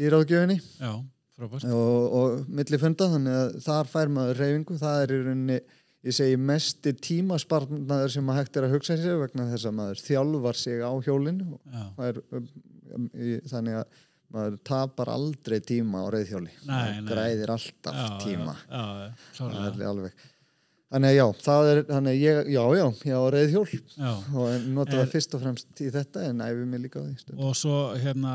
í 0.00 0.10
ráðgjöfinni. 0.10 0.58
Já, 0.80 0.94
frábært. 1.42 1.66
Og, 1.76 2.16
og 2.18 2.50
milli 2.60 2.80
funda 2.82 3.08
þannig 3.12 3.38
að 3.42 3.56
þar 3.66 3.90
fær 3.92 4.12
maður 4.16 4.40
reyfingu 4.42 4.78
það 4.80 5.02
er 5.04 5.14
í 5.14 5.20
rauninni, 5.26 5.58
ég 6.02 6.16
segi 6.16 6.38
mesti 6.50 6.94
tímaspartnaður 7.08 8.14
sem 8.16 8.32
að 8.32 8.40
hægt 8.40 8.56
er 8.58 8.66
að 8.68 8.74
hugsa 8.76 8.96
sér 8.98 9.20
vegna 9.20 9.48
þess 9.52 9.68
að 9.70 9.76
maður 9.78 10.02
þjálfar 10.06 10.58
sig 10.62 10.82
á 10.82 10.92
hjólinu. 11.06 11.60
Fær, 11.98 12.22
um, 12.38 12.48
þannig 13.52 13.78
að 13.82 14.00
maður 14.32 14.58
tapar 14.64 15.10
aldrei 15.12 15.58
tíma 15.60 16.02
á 16.02 16.12
reyðhjóli 16.12 16.52
maður 16.64 17.08
græðir 17.10 17.50
alltaf 17.52 17.98
Já, 17.98 18.06
tíma. 18.24 18.54
Já, 18.64 18.84
já, 19.02 19.08
það 19.36 19.58
er 19.82 19.88
alveg. 19.90 20.28
Þannig 20.92 21.08
að 21.08 21.16
já, 21.16 21.24
það 21.40 21.66
er, 21.70 21.78
þannig 21.88 22.10
að 22.12 22.18
ég, 22.20 22.38
já, 22.52 22.62
já, 22.76 22.84
ég 23.08 23.14
á 23.16 23.24
reyðhjól 23.32 23.68
Já. 23.72 24.10
og 24.36 24.48
Er- 24.52 24.90
það 24.92 25.12
fyrst 25.14 25.36
og 25.36 25.40
fremst 25.40 25.80
í 25.80 25.86
þetta 25.94 26.24
en 26.28 26.42
æfi 26.44 26.66
mig 26.68 26.82
líka 26.82 27.00
á 27.00 27.04
því 27.06 27.14
stundum. 27.22 27.44
Og 27.48 27.54
svo 27.56 27.76
hérna 27.96 28.34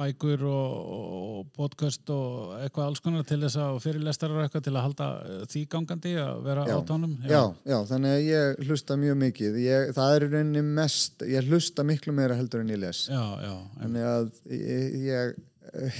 bækur 0.00 0.44
og, 0.48 0.94
og 0.96 1.50
podcast 1.56 2.10
og 2.14 2.54
eitthvað 2.62 2.88
alls 2.90 3.02
konar 3.04 3.26
til 3.28 3.40
þess 3.44 3.58
að 3.60 3.78
fyrirlestar 3.84 4.32
og 4.34 4.42
eitthvað 4.46 4.64
til 4.66 4.74
að 4.74 4.86
halda 4.88 5.08
eh, 5.28 5.42
því 5.52 5.62
gangandi 5.76 6.14
að 6.24 6.40
vera 6.48 6.64
Já. 6.70 6.74
á 6.74 6.78
tónum. 6.88 7.14
já, 7.28 7.42
já, 7.68 7.78
þannig 7.92 8.16
að 8.16 8.24
ég 8.30 8.64
hlusta 8.70 8.96
mjög 9.04 9.20
mikið 9.26 9.60
ég, 9.66 9.92
það 9.98 10.16
er 10.16 10.26
rauninni 10.32 10.64
mest 10.80 11.26
ég 11.28 11.50
hlusta 11.52 11.84
miklu 11.86 12.16
meira 12.16 12.38
heldur 12.40 12.64
en 12.64 12.72
ég 12.74 12.80
les 12.86 13.04
Já, 13.12 13.22
já, 13.44 13.54
þannig 13.82 14.08
að 14.14 14.32
ég, 14.56 14.98
ég 15.10 15.38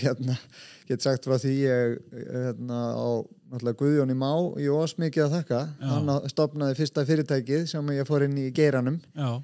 hérna, 0.00 0.36
get 0.88 1.02
sagt 1.04 1.26
frá 1.28 1.36
því 1.38 1.52
ég 1.62 1.98
hérna, 2.16 2.78
á 2.96 3.08
Guðjóni 3.50 4.14
Má 4.14 4.30
í 4.62 4.68
ós 4.70 4.92
mikið 4.98 5.24
að 5.26 5.32
þakka. 5.36 5.60
Já. 5.80 5.86
hann 5.90 6.10
á- 6.10 6.26
stofnaði 6.30 6.76
fyrsta 6.78 7.04
fyrirtækið 7.08 7.64
sem 7.72 7.90
ég 7.96 8.06
fór 8.06 8.22
inn 8.26 8.36
í 8.38 8.48
geiranum. 8.54 9.00
Já, 9.14 9.42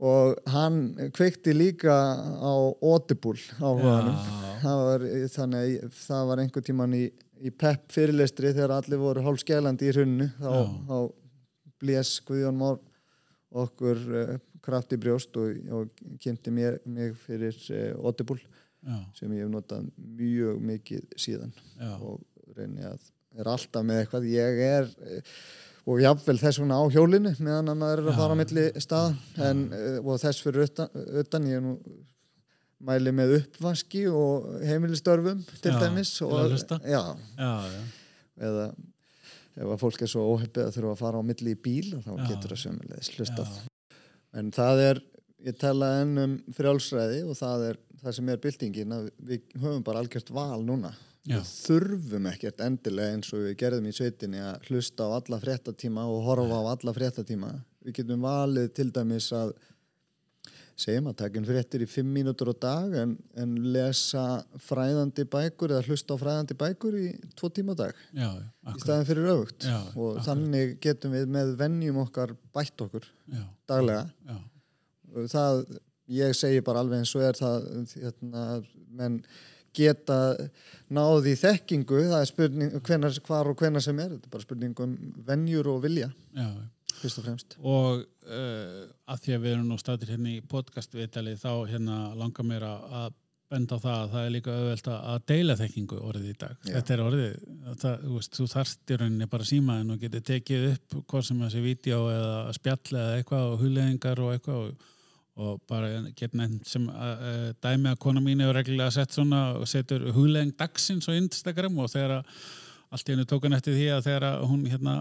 og 0.00 0.38
hann 0.50 0.80
kveikti 1.14 1.54
líka 1.54 1.94
á 2.42 2.52
Audible 2.82 3.38
Já. 3.38 4.18
það 4.64 4.82
var, 4.84 5.06
þannig 5.36 5.60
að 5.62 5.70
ég- 5.76 5.98
það 6.02 6.26
var 6.32 6.42
einhver 6.44 6.66
tíman 6.66 6.94
í, 6.98 7.04
í 7.40 7.50
PEP 7.50 7.86
fyrirlestri 7.94 8.52
þegar 8.52 8.74
allir 8.80 8.98
voru 9.00 9.22
hálf 9.24 9.40
skælandi 9.44 9.88
í 9.88 9.94
hrunnu 9.94 10.26
þá, 10.40 10.52
þá 10.90 10.98
blés 11.80 12.20
Guðjón 12.26 12.58
Már 12.60 12.78
okkur 13.50 13.96
uh, 14.14 14.34
kraft 14.62 14.92
í 14.94 14.98
brjóst 15.00 15.34
og, 15.40 15.56
og 15.72 16.02
kynnti 16.22 16.52
mér, 16.54 16.76
mig 16.84 17.14
fyrir 17.24 17.56
uh, 17.72 18.04
Audible 18.06 18.38
Já, 18.80 18.98
sem 19.18 19.32
ég 19.36 19.44
hef 19.44 19.50
notað 19.52 19.88
mjög 20.16 20.60
mikið 20.70 21.16
síðan 21.20 21.50
já, 21.52 21.90
og 21.98 22.20
reyni 22.56 22.86
að 22.88 23.08
er 23.38 23.50
alltaf 23.50 23.84
með 23.86 24.02
eitthvað. 24.02 24.28
Ég 24.32 24.60
er 24.66 24.88
eh, 25.06 25.34
og 25.90 26.00
jafnvel 26.02 26.36
þess 26.40 26.60
vegna 26.60 26.78
á 26.80 26.84
hjólinu 26.92 27.32
meðan 27.38 27.72
að 27.72 27.80
maður 27.82 28.02
er 28.02 28.10
að 28.10 28.20
fara 28.20 28.36
á 28.36 28.40
milli 28.40 28.64
staða. 28.82 29.10
En, 29.48 29.64
eh, 29.76 29.98
og 30.00 30.22
þess 30.22 30.44
fyrir 30.44 30.66
utan, 30.66 31.02
utan 31.22 31.50
ég 31.50 31.60
er 31.60 31.66
nú 31.66 31.74
mæli 32.90 33.12
með 33.12 33.34
uppvaski 33.42 34.06
og 34.08 34.54
heimilistörfum 34.64 35.42
til 35.60 35.74
dæmis 35.76 36.14
og, 36.24 36.32
eða 38.40 38.70
ef 39.60 39.66
að 39.74 39.80
fólk 39.82 40.04
er 40.04 40.10
svo 40.10 40.24
óheppið 40.32 40.62
að 40.64 40.76
þurfa 40.78 40.94
að 40.94 41.02
fara 41.02 41.20
á 41.20 41.28
milli 41.28 41.52
í 41.52 41.58
bíl 41.60 41.90
þá 42.00 42.12
Já. 42.14 42.22
getur 42.30 42.54
það 42.54 42.62
sömulegis 42.62 43.12
hlustað. 43.18 43.58
En 44.40 44.52
það 44.54 44.82
er, 44.86 45.00
ég 45.46 45.56
tala 45.60 45.92
enn 46.02 46.18
um 46.24 46.34
frjálsræði 46.56 47.22
og 47.26 47.38
það 47.38 47.68
er 47.70 47.80
það 48.00 48.16
sem 48.16 48.32
er 48.32 48.42
byltingin 48.42 48.96
að 48.96 49.08
við 49.28 49.56
höfum 49.60 49.86
bara 49.86 50.02
algjört 50.02 50.34
val 50.34 50.60
núna. 50.64 50.92
Já. 51.28 51.36
við 51.36 51.50
þurfum 51.52 52.28
ekkert 52.30 52.62
endilega 52.64 53.14
eins 53.14 53.32
og 53.36 53.42
við 53.44 53.58
gerðum 53.60 53.90
í 53.90 53.92
sveitinni 53.92 54.40
að 54.40 54.70
hlusta 54.70 55.04
á 55.04 55.08
alla 55.18 55.38
fréttatíma 55.42 56.06
og 56.08 56.22
horfa 56.24 56.62
á 56.64 56.72
alla 56.72 56.94
fréttatíma. 56.96 57.50
Við 57.84 57.98
getum 58.00 58.24
valið 58.24 58.70
til 58.78 58.88
dæmis 58.94 59.28
að 59.36 59.52
segjum 60.80 61.10
að 61.10 61.18
taka 61.20 61.36
inn 61.36 61.44
fréttir 61.44 61.84
í 61.84 61.88
fimm 61.90 62.08
mínútur 62.16 62.50
á 62.52 62.56
dag 62.56 62.94
en, 63.02 63.12
en 63.36 63.52
lesa 63.74 64.24
fræðandi 64.64 65.26
bækur 65.28 65.74
eða 65.74 65.90
hlusta 65.90 66.16
á 66.16 66.22
fræðandi 66.22 66.56
bækur 66.62 66.96
í 66.96 67.10
tvo 67.36 67.50
tíma 67.52 67.76
á 67.76 67.80
dag. 67.82 68.00
Já, 68.16 68.30
í 68.72 68.80
staðin 68.80 69.08
fyrir 69.10 69.28
Já, 69.60 69.76
og 69.76 70.14
akkurat. 70.14 70.24
þannig 70.30 70.72
getum 70.80 71.18
við 71.18 71.28
með 71.36 71.52
vennjum 71.60 72.00
okkar 72.06 72.32
bætt 72.56 72.86
okkur 72.86 73.04
já, 73.28 73.44
daglega 73.68 74.38
það, 75.30 75.62
ég 76.10 76.34
segi 76.38 76.60
bara 76.66 76.82
alveg 76.84 77.02
eins 77.02 77.14
og 77.18 77.22
er 77.28 77.38
það 77.38 77.70
hérna, 77.94 78.44
menn 78.98 79.20
geta 79.76 80.16
náði 80.90 81.36
þekkingu, 81.38 82.00
það 82.10 82.20
er 82.24 82.28
spurning 82.30 82.72
hvenar, 82.88 83.18
hvar 83.28 83.50
og 83.52 83.60
hvenar 83.62 83.84
sem 83.84 83.98
er, 84.02 84.16
þetta 84.16 84.26
er 84.26 84.34
bara 84.34 84.46
spurning 84.48 84.80
um 84.82 84.96
venjur 85.28 85.68
og 85.70 85.82
vilja, 85.84 86.08
já, 86.34 86.48
fyrst 87.00 87.20
og 87.22 87.28
fremst. 87.28 87.54
og 87.62 88.02
uh, 88.02 88.82
að 89.14 89.22
því 89.24 89.36
að 89.36 89.44
við 89.46 89.54
erum 89.54 89.70
nú 89.70 89.78
statir 89.78 90.10
hérna 90.16 90.34
í 90.34 90.40
podcast 90.50 90.94
viðtali 90.98 91.36
þá 91.38 91.52
hérna 91.70 92.00
langar 92.18 92.48
mér 92.50 92.66
að 92.66 93.14
benda 93.50 93.78
á 93.78 93.82
það 93.82 93.96
að 94.00 94.10
það 94.12 94.24
er 94.26 94.34
líka 94.34 94.52
auðvelt 94.58 94.88
að- 94.94 95.22
deila 95.26 95.54
þekkingu 95.58 95.96
orðið 96.06 96.26
í 96.30 96.34
dag. 96.38 96.52
Já. 96.66 96.74
Þetta 96.76 96.92
er 96.94 97.00
orðið, 97.06 97.32
það, 97.82 97.96
þú 98.04 98.12
veist, 98.18 98.36
þú 98.36 98.44
þarft 98.52 98.92
í 98.94 98.98
rauninni 99.00 99.26
bara 99.32 99.48
símaðin 99.48 99.90
og 99.94 100.04
getur 100.04 100.22
tekið 100.28 100.66
upp 100.74 100.94
hvað 101.10 101.24
sem 101.26 101.40
þessi 101.46 101.62
vídeo 101.64 101.98
eða 102.12 102.52
spjall 102.54 102.94
eða 103.00 103.16
eitthvað 103.18 103.48
og 103.54 103.64
hugleðingar 103.64 104.22
og 104.22 104.34
eitthvað 104.36 104.60
og, 104.68 104.84
og 105.40 105.60
bara 105.70 105.90
get 106.18 106.34
nefnt 106.36 106.66
sem 106.68 106.88
að, 106.92 107.22
uh, 107.30 107.44
dæmi 107.64 107.92
að 107.94 108.00
kona 108.02 108.20
mín 108.24 108.42
hefur 108.44 108.58
reglulega 108.60 108.92
sett 109.00 109.14
svona 109.16 109.44
og 109.60 109.68
setur 109.70 110.04
hugleðing 110.12 110.52
dagsins 110.60 111.08
á 111.08 111.16
Instagram 111.16 111.78
og 111.80 111.88
þegar 111.92 112.18
að 112.20 112.34
allt 112.90 113.06
í 113.06 113.12
hennu 113.14 113.22
tók 113.30 113.44
hann 113.46 113.54
eftir 113.54 113.76
því 113.78 113.84
að 113.94 114.00
þegar 114.08 114.24
að 114.26 114.40
hún 114.50 114.62
hérna 114.66 114.92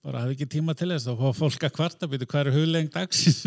bara 0.00 0.22
hafði 0.22 0.36
ekki 0.38 0.46
tíma 0.54 0.72
til 0.80 0.88
þess 0.88 1.04
þá 1.04 1.18
fá 1.20 1.34
fólk 1.36 1.66
að 1.68 1.74
kvarta 1.76 2.08
býtu 2.08 2.28
hvað 2.30 2.46
er 2.48 2.54
huglegging 2.54 2.88
dagsins? 2.94 3.42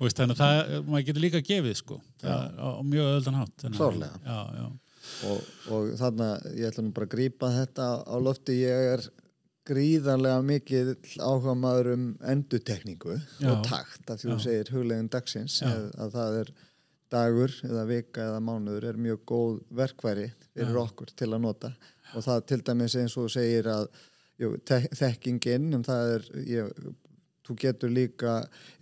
Veist, 0.00 0.16
þannig 0.16 0.32
að 0.32 0.40
það, 0.40 0.70
maður 0.88 1.04
getur 1.10 1.24
líka 1.26 1.42
gefið 1.44 1.76
sko, 1.82 1.98
það, 2.22 2.46
á, 2.56 2.68
á 2.72 2.82
mjög 2.88 3.10
öðuldan 3.10 3.38
hátt 3.42 3.66
Þannig 3.66 3.76
að- 3.76 3.82
Klárlega. 3.82 4.70
Og, 5.28 5.44
og 5.72 5.92
þarna, 6.00 6.30
ég 6.56 6.70
ætla 6.72 6.84
nú 6.86 6.94
bara 6.96 7.06
að 7.08 7.12
grípa 7.18 7.48
þetta 7.52 7.90
á 8.08 8.16
lofti, 8.20 8.56
ég 8.64 8.88
er 8.94 9.04
gríðarlega 9.68 10.44
mikið 10.48 10.90
áhuga 11.20 11.54
maður 11.58 11.92
um 11.94 12.06
endutekningu 12.32 13.18
Já. 13.18 13.50
og 13.52 13.62
takt 13.66 14.10
af 14.10 14.20
því 14.20 14.30
þú 14.30 14.36
Já. 14.38 14.44
segir 14.46 14.72
huglegin 14.74 15.10
dagsins 15.12 15.60
Já. 15.62 15.68
að, 15.70 15.86
að 16.04 16.16
það 16.16 16.38
er 16.42 16.52
dagur 17.12 17.54
eða 17.64 17.84
vika 17.88 18.26
eða 18.28 18.40
mánuður 18.44 18.88
er 18.90 19.00
mjög 19.00 19.24
góð 19.28 19.58
verkværi 19.80 20.28
fyrir 20.52 20.80
okkur 20.82 21.12
til 21.16 21.30
að 21.32 21.44
nota 21.44 21.72
og 22.14 22.24
það 22.24 22.46
til 22.50 22.60
dæmis 22.68 22.96
eins 23.00 23.16
og 23.20 23.30
segir 23.32 23.68
að 23.72 23.86
jú, 24.40 24.54
te 24.68 24.80
þekkingin 24.96 25.70
um 25.78 25.84
það 25.86 26.14
er 26.16 26.26
ég, 26.48 26.72
þú 27.48 27.56
getur 27.62 27.92
líka 27.92 28.34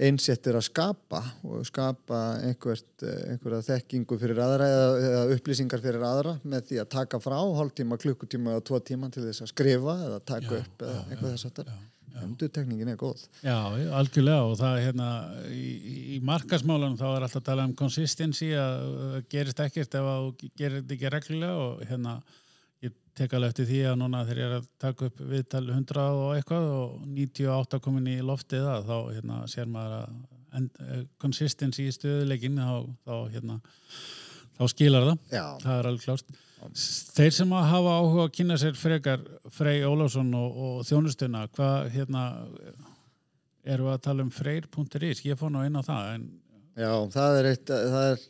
einsettir 0.03 0.59
að 0.59 0.67
skapa 0.67 1.23
og 1.47 1.67
skapa 1.69 2.21
einhvert, 2.45 2.89
eh, 3.07 3.33
einhverja 3.33 3.63
þekkingu 3.71 4.19
fyrir 4.21 4.41
aðra 4.43 4.71
eða, 4.75 4.87
eða 5.09 5.27
upplýsingar 5.37 5.83
fyrir 5.85 6.07
aðra 6.07 6.37
með 6.43 6.71
því 6.71 6.81
að 6.83 6.89
taka 6.97 7.21
frá 7.23 7.37
hálftíma, 7.39 8.01
klukkutíma 8.03 8.57
eða 8.57 8.65
tvo 8.71 8.81
tíma 8.81 9.11
til 9.15 9.27
þess 9.29 9.45
að 9.47 9.53
skrifa 9.53 9.99
eða 10.09 10.23
taka 10.33 10.57
Já, 10.57 10.63
upp 10.65 10.87
eða 10.87 10.97
já, 10.97 11.05
eitthvað 11.11 11.37
þess 11.37 11.51
já. 11.67 11.77
endurtekningin 12.25 12.91
er 12.95 12.99
góð 13.01 13.27
já, 13.45 13.59
algjörlega 14.01 14.49
og 14.49 14.57
það 14.61 14.81
hérna 14.87 15.11
í, 15.53 15.69
í 16.17 16.19
markasmálunum 16.27 16.99
þá 16.99 17.07
er 17.11 17.27
alltaf 17.29 17.43
að 17.43 17.49
tala 17.51 17.69
um 17.69 17.77
consistency 17.79 18.51
að 18.57 19.21
gerist 19.33 19.63
ekkert 19.63 19.99
ef 20.01 20.11
að 20.15 20.33
þetta 20.57 20.97
ekki 20.97 21.15
reglulega 21.15 21.69
og 21.69 21.87
hérna 21.87 22.19
tek 23.17 23.35
alveg 23.37 23.53
eftir 23.53 23.69
því 23.71 23.83
að 23.91 23.99
núna 24.03 24.23
þegar 24.27 24.41
ég 24.43 24.51
er 24.51 24.57
að 24.59 24.71
taka 24.83 25.11
upp 25.11 25.21
viðtal 25.33 25.65
100 25.73 26.07
og 26.23 26.33
eitthvað 26.37 26.67
og 26.77 26.97
98 27.17 27.81
komin 27.85 28.11
í 28.13 28.17
loftið 28.25 28.67
það 28.69 28.91
þá 28.91 28.97
hérna 29.17 29.39
sér 29.51 29.71
maður 29.73 29.97
að 29.99 30.17
uh, 30.63 31.05
consistency 31.23 31.87
í 31.89 31.95
stöðuleikin 31.97 32.61
þá, 32.61 32.91
þá 33.07 33.15
hérna 33.35 33.61
þá 34.57 34.67
skilar 34.73 35.09
það. 35.11 35.23
Já, 35.33 35.45
það 35.63 35.79
er 35.79 35.91
alveg 35.91 36.05
klárt. 36.07 36.43
Þeir 37.17 37.35
sem 37.37 37.53
að 37.55 37.69
hafa 37.71 37.97
áhuga 38.01 38.23
að 38.27 38.35
kynna 38.39 38.57
sér 38.59 38.79
frekar 38.79 39.25
Frey 39.55 39.85
Ólafsson 39.87 40.33
og, 40.35 40.57
og 40.57 40.79
þjónustuna 40.89 41.45
hvað 41.55 41.91
hérna 41.95 42.25
eru 43.67 43.91
að 43.93 44.03
tala 44.07 44.25
um 44.25 44.33
freyr.is 44.33 45.23
ég 45.27 45.39
fór 45.39 45.53
nú 45.53 45.65
inn 45.67 45.79
á 45.79 45.83
það 45.85 46.11
en 46.15 46.27
já 46.77 46.91
það 47.15 47.39
er 47.41 47.49
eitt 47.53 47.71
það 47.73 48.07
er, 48.11 48.25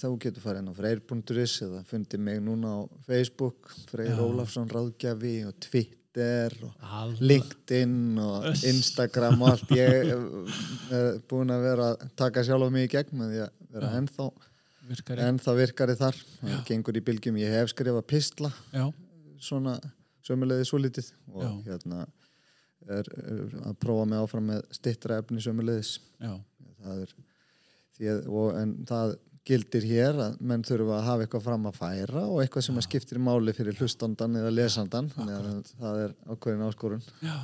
þá 0.00 0.06
getur 0.24 0.42
farið 0.44 0.60
inn 0.62 0.72
á 0.72 0.78
freyr.is 0.80 1.54
eða 1.66 1.82
fundið 1.90 2.24
mig 2.28 2.40
núna 2.44 2.72
á 2.74 2.80
Facebook 3.06 3.70
Freyr 3.90 4.10
Já. 4.14 4.22
Ólafsson 4.26 4.70
ráðgjafi 4.72 5.34
og 5.46 5.54
Twitter 5.62 6.56
og 6.66 6.86
alveg. 7.00 7.22
LinkedIn 7.30 7.96
og 8.24 8.46
Öss. 8.50 8.64
Instagram 8.70 9.42
og 9.44 9.50
allt. 9.52 9.72
Ég 9.76 10.12
er 10.96 11.18
búin 11.30 11.52
að 11.54 11.66
vera 11.68 11.88
að 11.92 12.06
taka 12.18 12.44
sjálf 12.46 12.72
mig 12.74 12.88
í 12.88 12.92
gegn 12.96 13.18
með 13.20 13.34
því 13.34 13.42
að 13.44 13.52
vera 13.76 13.90
Já. 13.92 13.98
ennþá, 14.00 14.28
virkar 14.90 15.20
ekki 15.20 15.28
ennþá 15.30 15.56
virkari 15.60 15.96
þar. 16.00 16.20
Það 16.40 16.62
gengur 16.70 16.96
í 16.98 17.04
bylgjum, 17.10 17.40
ég 17.42 17.52
hef 17.58 17.72
skrifað 17.74 18.06
pistla. 18.14 18.50
Já, 18.72 18.86
svona 19.44 19.76
sömulegði 20.26 20.66
svo 20.66 20.80
lítið 20.82 21.12
og 21.34 21.44
Já. 21.44 21.50
hérna 21.68 22.02
er, 22.88 23.06
er 23.12 23.56
að 23.68 23.78
prófa 23.82 24.08
mig 24.08 24.22
áfram 24.24 24.48
með 24.50 24.64
stittra 24.74 25.20
efni 25.22 25.42
sömulegðis 25.44 25.96
já, 26.22 26.32
það 26.82 27.02
er 27.04 27.14
að, 28.02 28.26
og, 28.28 28.50
en 28.60 28.74
það 28.88 29.14
gildir 29.46 29.86
hér 29.86 30.18
að 30.24 30.40
menn 30.42 30.64
þurfa 30.66 30.96
að 30.96 31.06
hafa 31.06 31.24
eitthvað 31.26 31.44
fram 31.44 31.68
að 31.70 31.78
færa 31.78 32.24
og 32.26 32.40
eitthvað 32.42 32.66
sem 32.66 32.80
að 32.80 32.86
skiptir 32.88 33.22
máli 33.22 33.54
fyrir 33.54 33.78
hlustandan 33.78 34.40
eða 34.40 34.50
lesandan 34.54 35.10
það 35.14 36.02
er 36.02 36.16
ákveðin 36.26 36.66
áskorun. 36.66 37.06
Já. 37.22 37.38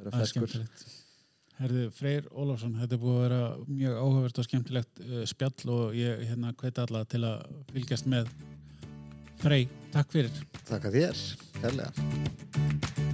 Það 0.00 0.20
er 0.20 0.30
skemmtilegt. 0.30 0.86
Herði, 1.60 1.82
Freyr 1.92 2.28
Ólafsson, 2.32 2.78
þetta 2.80 2.96
er 2.96 3.02
búið 3.02 3.18
að 3.18 3.24
vera 3.26 3.40
mjög 3.66 3.98
áhugavert 3.98 4.40
og 4.40 4.46
skemmtilegt 4.46 5.02
uh, 5.04 5.18
spjall 5.28 5.74
og 5.74 5.98
ég 5.98 6.24
hérna 6.30 6.54
hveti 6.62 6.84
alla 6.86 7.04
til 7.10 7.20
að 7.28 7.44
fylgjast 7.74 8.08
með. 8.08 8.32
Frey, 9.42 9.68
takk 9.92 10.16
fyrir. 10.16 10.42
Takk 10.64 10.88
að 10.88 11.00
þér, 11.00 11.22
kærlega 11.60 13.09